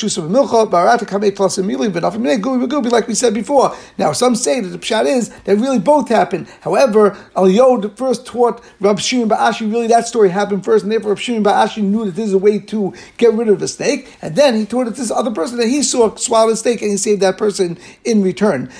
said 3.13 3.33
before. 3.35 3.75
Now, 3.99 4.11
some 4.13 4.35
say 4.35 4.59
that 4.61 4.69
the 4.69 4.79
pshat 4.79 5.05
is 5.05 5.29
that 5.29 5.57
really 5.57 5.79
both 5.79 6.09
happened. 6.09 6.47
However, 6.61 7.11
Eliyahu 7.35 7.95
first 7.95 8.25
taught 8.25 8.63
Rav 8.79 8.99
Shimon 8.99 9.29
Ba'ashi, 9.29 9.71
really 9.71 9.85
that 9.87 10.07
story 10.07 10.29
happened 10.29 10.65
first, 10.65 10.85
and 10.85 10.91
therefore 10.91 11.11
Rav 11.11 11.21
Shimon 11.21 11.43
Ba'ashi 11.43 11.83
knew 11.83 12.05
that 12.05 12.15
this 12.15 12.25
is 12.29 12.33
a 12.33 12.39
way 12.39 12.57
to 12.57 12.95
get 13.17 13.31
rid 13.33 13.47
of 13.47 13.59
the 13.59 13.67
snake, 13.67 14.17
and 14.23 14.35
then 14.35 14.55
he 14.55 14.65
taught 14.65 14.87
it 14.87 14.95
this 14.95 15.11
other 15.11 15.29
person 15.29 15.59
that 15.59 15.67
he 15.67 15.83
saw 15.83 16.15
swallow 16.15 16.49
the 16.49 16.55
snake, 16.57 16.81
and 16.81 16.89
he 16.89 16.97
saved 16.97 17.21
that 17.21 17.37
person 17.37 17.77
in 18.03 18.23
return. 18.23 18.71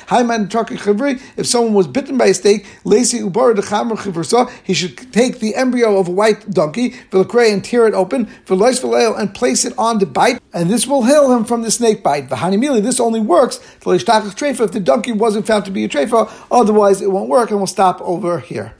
If 0.88 1.46
someone 1.48 1.74
was 1.74 1.88
bitten 1.88 2.18
by 2.18 2.28
a 2.28 2.34
snake, 2.34 2.66
he 2.86 4.74
should 4.74 5.14
take 5.14 5.40
the 5.40 5.54
embryo 5.56 5.98
of 5.98 6.08
a 6.08 6.12
white 6.12 6.50
donkey, 6.50 6.96
and 7.12 7.64
tear 7.64 7.88
it 7.88 7.94
open, 7.94 8.28
and 8.50 9.34
place 9.34 9.66
it 9.66 9.74
on 9.78 10.00
the 10.00 10.06
bite, 10.06 10.42
and 10.54 10.70
this 10.70 10.88
will 10.88 11.04
heal 11.04 11.32
him 11.36 11.44
from 11.46 11.62
the 11.62 11.72
snake 11.72 12.02
bite. 12.04 12.30
This 12.30 13.00
only 13.00 13.20
works 13.20 13.60
if 13.86 14.06
the 14.06 14.82
donkey 14.84 15.12
wasn't 15.12 15.46
found 15.46 15.66
to 15.66 15.72
be 15.72 15.84
a 15.84 15.90
treifa, 15.90 16.30
otherwise 16.50 17.02
it 17.02 17.12
won't 17.12 17.30
work, 17.30 17.50
and 17.52 17.60
we'll 17.60 17.68
stop 17.68 18.02
over 18.02 18.40
here. 18.40 18.74